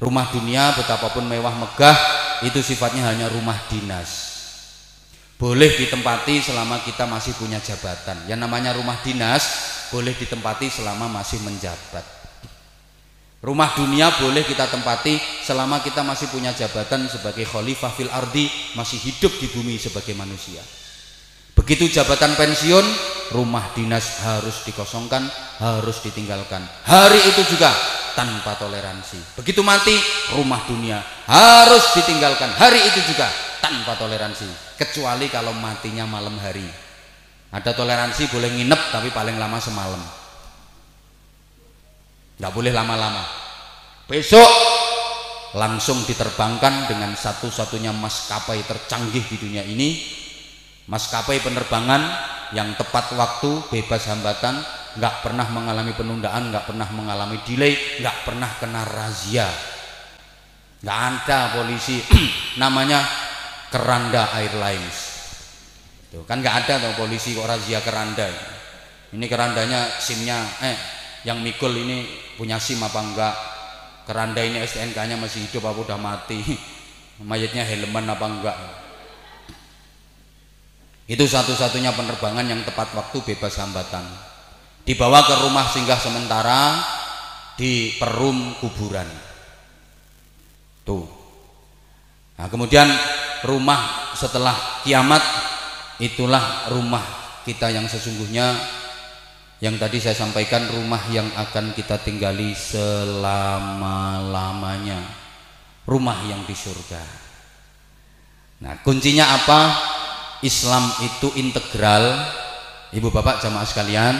[0.00, 1.92] Rumah dunia betapapun mewah megah
[2.40, 4.32] itu sifatnya hanya rumah dinas.
[5.36, 8.16] Boleh ditempati selama kita masih punya jabatan.
[8.24, 9.44] Yang namanya rumah dinas
[9.92, 12.02] boleh ditempati selama masih menjabat.
[13.44, 18.96] Rumah dunia boleh kita tempati selama kita masih punya jabatan sebagai khalifah fil ardi, masih
[19.04, 20.64] hidup di bumi sebagai manusia.
[21.54, 22.86] Begitu jabatan pensiun,
[23.30, 25.24] rumah dinas harus dikosongkan,
[25.62, 26.66] harus ditinggalkan.
[26.86, 27.70] Hari itu juga
[28.18, 29.38] tanpa toleransi.
[29.38, 29.94] Begitu mati,
[30.34, 30.98] rumah dunia
[31.30, 32.50] harus ditinggalkan.
[32.52, 33.30] Hari itu juga
[33.62, 34.76] tanpa toleransi.
[34.76, 36.66] Kecuali kalau matinya malam hari.
[37.54, 40.02] Ada toleransi boleh nginep tapi paling lama semalam
[42.34, 43.22] nggak boleh lama-lama
[44.10, 44.50] besok
[45.54, 50.02] langsung diterbangkan dengan satu-satunya maskapai tercanggih di dunia ini
[50.88, 52.02] maskapai penerbangan
[52.52, 54.60] yang tepat waktu bebas hambatan
[54.94, 59.48] nggak pernah mengalami penundaan nggak pernah mengalami delay nggak pernah kena razia.
[60.84, 61.96] Nggak ada polisi
[62.62, 63.00] namanya
[63.72, 64.98] Keranda Airlines.
[66.12, 68.28] Tuh kan nggak ada tuh polisi kok razia keranda.
[69.10, 70.76] Ini kerandanya simnya eh
[71.24, 72.04] yang mikul ini
[72.36, 73.34] punya sim apa enggak
[74.04, 76.38] keranda ini STNK nya masih hidup apa udah mati?
[77.30, 78.58] Mayatnya helman apa enggak
[81.04, 84.08] itu satu-satunya penerbangan yang tepat waktu bebas hambatan.
[84.88, 86.80] Dibawa ke rumah singgah sementara
[87.60, 89.04] di perum kuburan.
[90.84, 91.08] Tuh.
[92.40, 92.88] Nah kemudian
[93.44, 95.20] rumah setelah kiamat
[96.00, 97.04] itulah rumah
[97.44, 98.56] kita yang sesungguhnya.
[99.62, 105.00] Yang tadi saya sampaikan rumah yang akan kita tinggali selama-lamanya.
[105.88, 107.00] Rumah yang di surga.
[108.64, 109.60] Nah kuncinya apa
[110.44, 112.04] Islam itu integral.
[112.92, 114.14] Ibu bapak jamaah sekalian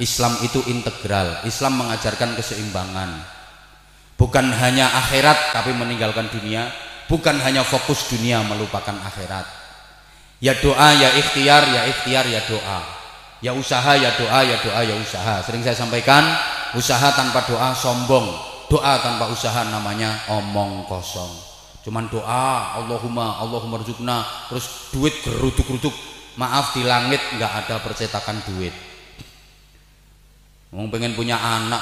[0.00, 1.44] Islam itu integral.
[1.44, 3.10] Islam mengajarkan keseimbangan.
[4.18, 6.72] Bukan hanya akhirat tapi meninggalkan dunia.
[7.06, 9.46] Bukan hanya fokus dunia melupakan akhirat.
[10.40, 12.80] Ya doa ya ikhtiar ya ikhtiar ya doa.
[13.38, 15.44] Ya usaha ya doa ya doa ya usaha.
[15.46, 16.24] Sering saya sampaikan
[16.74, 18.26] usaha tanpa doa sombong.
[18.66, 21.47] Doa tanpa usaha namanya omong kosong
[21.88, 25.96] cuman doa Allahumma Allahumma rizukna terus duit geruduk-geruduk
[26.36, 28.76] maaf di langit nggak ada percetakan duit
[30.76, 31.80] mau pengen punya anak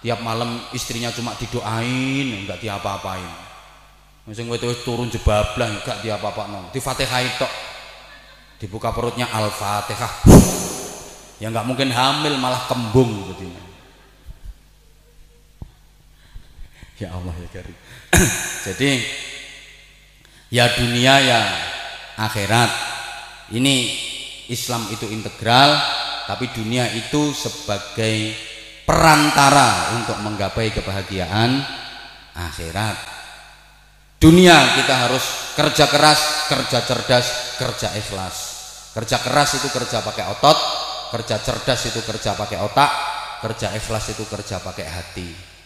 [0.00, 3.48] tiap malam istrinya cuma didoain nggak diapa-apain
[4.28, 6.68] Sing wis turun jebablah gak diapa-apakno.
[6.68, 7.48] Di Fatihah itu
[8.60, 10.12] dibuka perutnya Al-Fatihah.
[11.40, 13.48] Ya nggak mungkin hamil malah kembung gitu.
[16.98, 17.76] Ya Allah ya Karim.
[18.66, 18.90] Jadi
[20.50, 21.40] ya dunia ya
[22.18, 22.70] akhirat.
[23.54, 23.74] Ini
[24.52, 25.78] Islam itu integral,
[26.28, 28.34] tapi dunia itu sebagai
[28.82, 31.62] perantara untuk menggapai kebahagiaan
[32.34, 32.96] akhirat.
[34.18, 37.26] Dunia kita harus kerja keras, kerja cerdas,
[37.56, 38.36] kerja ikhlas.
[38.90, 40.58] Kerja keras itu kerja pakai otot,
[41.14, 42.90] kerja cerdas itu kerja pakai otak,
[43.46, 45.57] kerja ikhlas itu kerja pakai hati.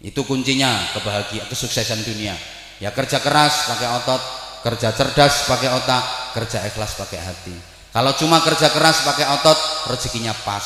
[0.00, 2.32] Itu kuncinya kebahagiaan, kesuksesan dunia.
[2.80, 4.22] Ya kerja keras pakai otot,
[4.64, 7.56] kerja cerdas pakai otak, kerja ikhlas pakai hati.
[7.92, 9.58] Kalau cuma kerja keras pakai otot,
[9.92, 10.64] rezekinya pas.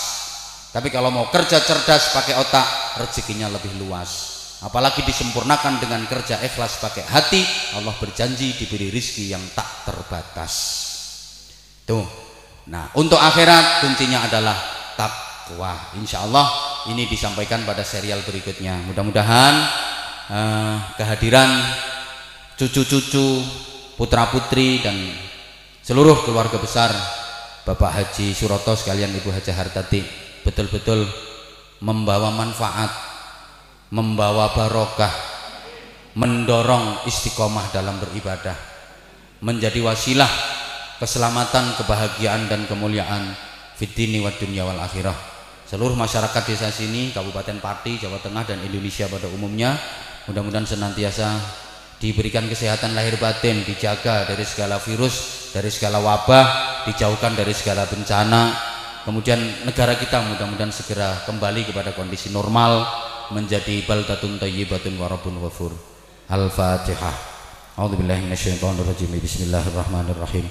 [0.70, 4.35] Tapi kalau mau kerja cerdas pakai otak, rezekinya lebih luas
[4.65, 7.44] apalagi disempurnakan dengan kerja ikhlas pakai hati
[7.77, 10.55] Allah berjanji diberi rizki yang tak terbatas
[11.85, 12.09] tuh
[12.73, 14.56] nah untuk akhirat kuncinya adalah
[15.44, 16.48] takwa insya Allah
[16.88, 18.80] ini disampaikan pada serial berikutnya.
[18.88, 19.54] Mudah-mudahan
[20.32, 21.52] uh, kehadiran
[22.56, 23.44] cucu-cucu
[24.00, 24.96] putra-putri dan
[25.84, 26.96] seluruh keluarga besar
[27.68, 30.00] Bapak Haji Suroto sekalian Ibu Haji Hartati
[30.48, 31.04] betul-betul
[31.84, 32.88] membawa manfaat
[33.92, 35.12] membawa barokah
[36.16, 38.56] mendorong istiqomah dalam beribadah
[39.44, 40.30] menjadi wasilah
[40.96, 43.36] keselamatan kebahagiaan dan kemuliaan
[43.76, 45.34] fitini wa dunya wal akhirah
[45.65, 49.77] seluruh masyarakat desa sini Kabupaten Pati Jawa Tengah dan Indonesia pada umumnya
[50.28, 51.41] mudah-mudahan senantiasa
[52.01, 56.47] diberikan kesehatan lahir batin dijaga dari segala virus dari segala wabah
[56.89, 58.53] dijauhkan dari segala bencana
[59.09, 62.85] kemudian negara kita mudah-mudahan segera kembali kepada kondisi normal
[63.32, 65.73] menjadi baldatun tayyibatun wa rabbun ghafur.
[66.28, 67.16] Al-Fatihah.
[67.78, 69.12] A'udzu billahi minasyaitonir rajim.
[69.16, 70.45] Bismillahirrahmanirrahim.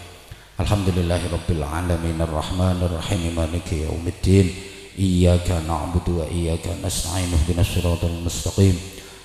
[0.57, 4.72] Alhamdulillahi rabbil alamin arrahmanir rahim maliki yaumiddin.
[4.93, 8.77] Na'budu wa iyyaka nasta'in ihdinas siratal mustaqim.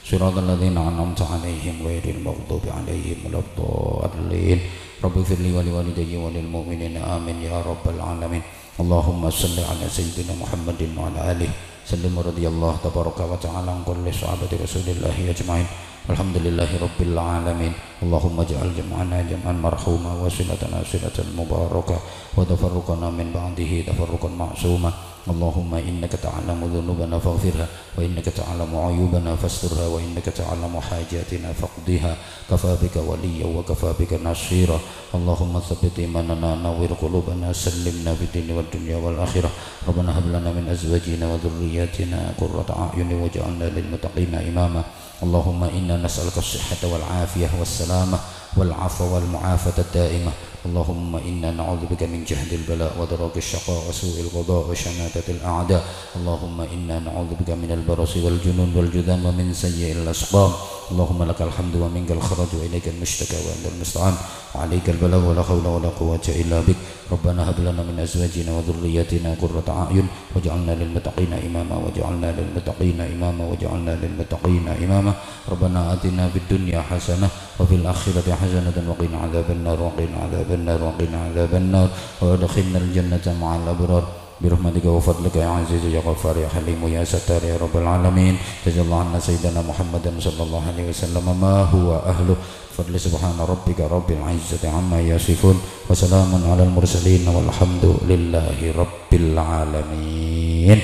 [0.08, 4.58] صراط الذين أنعمت عليهم غير المغضوب عليهم ولا الضالين.
[5.04, 6.96] رب اغفر لي ولوالدي وللمؤمنين.
[6.96, 8.42] آمين يا رب العالمين.
[8.80, 11.50] اللهم صل على سيدنا محمد وعلى آله.
[11.84, 15.68] سلم رضي الله تبارك وتعالى عن كل صحابة رسول الله أجمعين.
[16.08, 17.72] الحمد لله رب العالمين.
[18.00, 21.96] اللهم اجعل جمعنا جمعا مرحوما وصلتنا صلة مباركة.
[22.32, 24.90] وتفرقنا من بعده تفرقا معصوما.
[25.30, 27.66] اللهم إنك تعلم ذنوبنا فاغفرها
[27.98, 32.16] وإنك تعلم عيوبنا فاسترها وإنك تعلم حاجاتنا فاقضها.
[32.50, 34.80] كفى بك وليا وكفى بك نصيرا.
[35.14, 39.50] اللهم ثبت إيماننا نور قلوبنا سلمنا في الدين والدنيا والآخرة.
[39.88, 44.82] ربنا هب لنا من أزواجنا وذرياتنا قرة أعين واجعلنا للمتقين إماما.
[45.22, 48.18] اللهم إنا نسألك الصحة والعافية والسلامة.
[48.56, 50.32] والعفو والمعافاة الدائمة.
[50.66, 55.84] اللهم إنا نعوذ بك من جهد البلاء ودرك الشقاء وسوء القضاء وشماتة الأعداء.
[56.16, 60.52] اللهم إنا نعوذ بك من البرص والجنون والجذام ومن سيء الأسقام.
[60.90, 64.14] اللهم لك الحمد ومنك الخرج وإليك المشتكى وأنت المستعان.
[64.54, 66.76] وعليك البلاء ولا حول ولا قوة إلا بك.
[67.12, 73.92] ربنا هب لنا من أزواجنا وذرياتنا قرة أعين واجعلنا للمتقين إماما واجعلنا للمتقين إماما واجعلنا
[74.02, 75.12] للمتقين إماما.
[75.48, 77.28] ربنا آتنا في الدنيا حسنة
[77.60, 81.88] وفي الآخرة حسنة وقنا عذاب النار وقنا عذاب النار وقنا عذاب النار.
[82.20, 84.04] وادخلنا الجنة مع الأبرار.
[84.41, 88.35] برحمتك وفضلك يا عزيز يا غفار يا حليم يا ستار يا رب العالمين
[88.67, 92.35] جزا الله عنا سيدنا محمد صلى الله عليه وسلم ما هو أهله
[92.75, 95.57] فضل سبحان ربك رب العزة عما يصفون
[95.89, 100.79] وسلام على المرسلين والحمد لله رب العالمين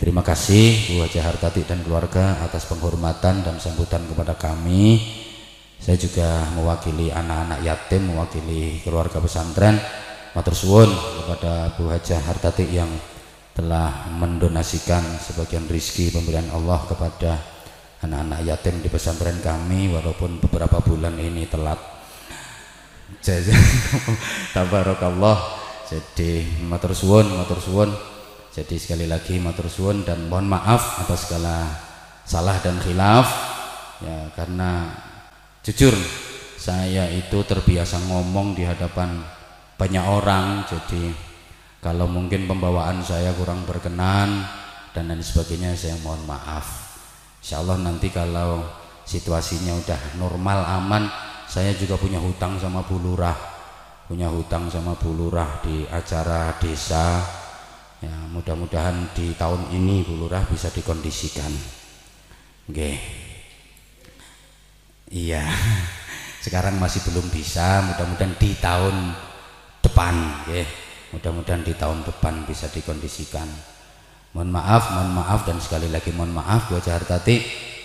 [0.00, 4.96] Terima kasih Bu Haji Hartati dan keluarga atas penghormatan dan sambutan kepada kami.
[5.76, 9.76] Saya juga mewakili anak-anak yatim, mewakili keluarga pesantren
[10.35, 12.91] matur suwun kepada Bu Hajah Hartati yang
[13.55, 17.39] telah mendonasikan sebagian rizki pemberian Allah kepada
[18.03, 21.79] anak-anak yatim di pesantren kami walaupun beberapa bulan ini telat.
[24.55, 25.63] Tabarakallah.
[25.85, 27.93] Jadi matur suwun matur suwun
[28.55, 31.69] jadi sekali lagi matur suwun dan mohon maaf atas segala
[32.27, 33.27] salah dan khilaf.
[34.03, 34.91] Ya karena
[35.63, 35.95] jujur
[36.59, 39.34] saya itu terbiasa ngomong di hadapan
[39.75, 41.11] banyak orang jadi
[41.85, 44.41] kalau mungkin pembawaan saya kurang berkenan
[44.89, 46.65] dan lain sebagainya saya mohon maaf.
[47.45, 48.65] Insya Allah nanti kalau
[49.05, 51.05] situasinya udah normal aman
[51.45, 53.37] saya juga punya hutang sama Bu Lurah.
[54.09, 57.21] Punya hutang sama Bu Lurah di acara desa.
[58.01, 61.53] Ya mudah-mudahan di tahun ini Bu Lurah bisa dikondisikan.
[62.65, 62.97] Oke
[65.13, 65.45] iya.
[66.45, 68.95] Sekarang masih belum bisa mudah-mudahan di tahun
[69.85, 70.15] depan
[70.49, 70.65] ya.
[71.13, 73.47] mudah-mudahan di tahun depan bisa dikondisikan.
[74.35, 77.39] Mohon maaf mohon maaf dan sekali lagi mohon maaf buat Hartati.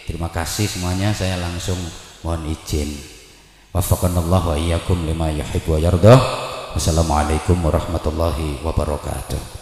[0.08, 1.78] Terima kasih semuanya saya langsung
[2.26, 2.90] mohon izin.
[3.70, 6.18] Wafaqanallah wa iyyakum lima wa yardah.
[6.74, 9.59] Wassalamualaikum warahmatullahi wabarakatuh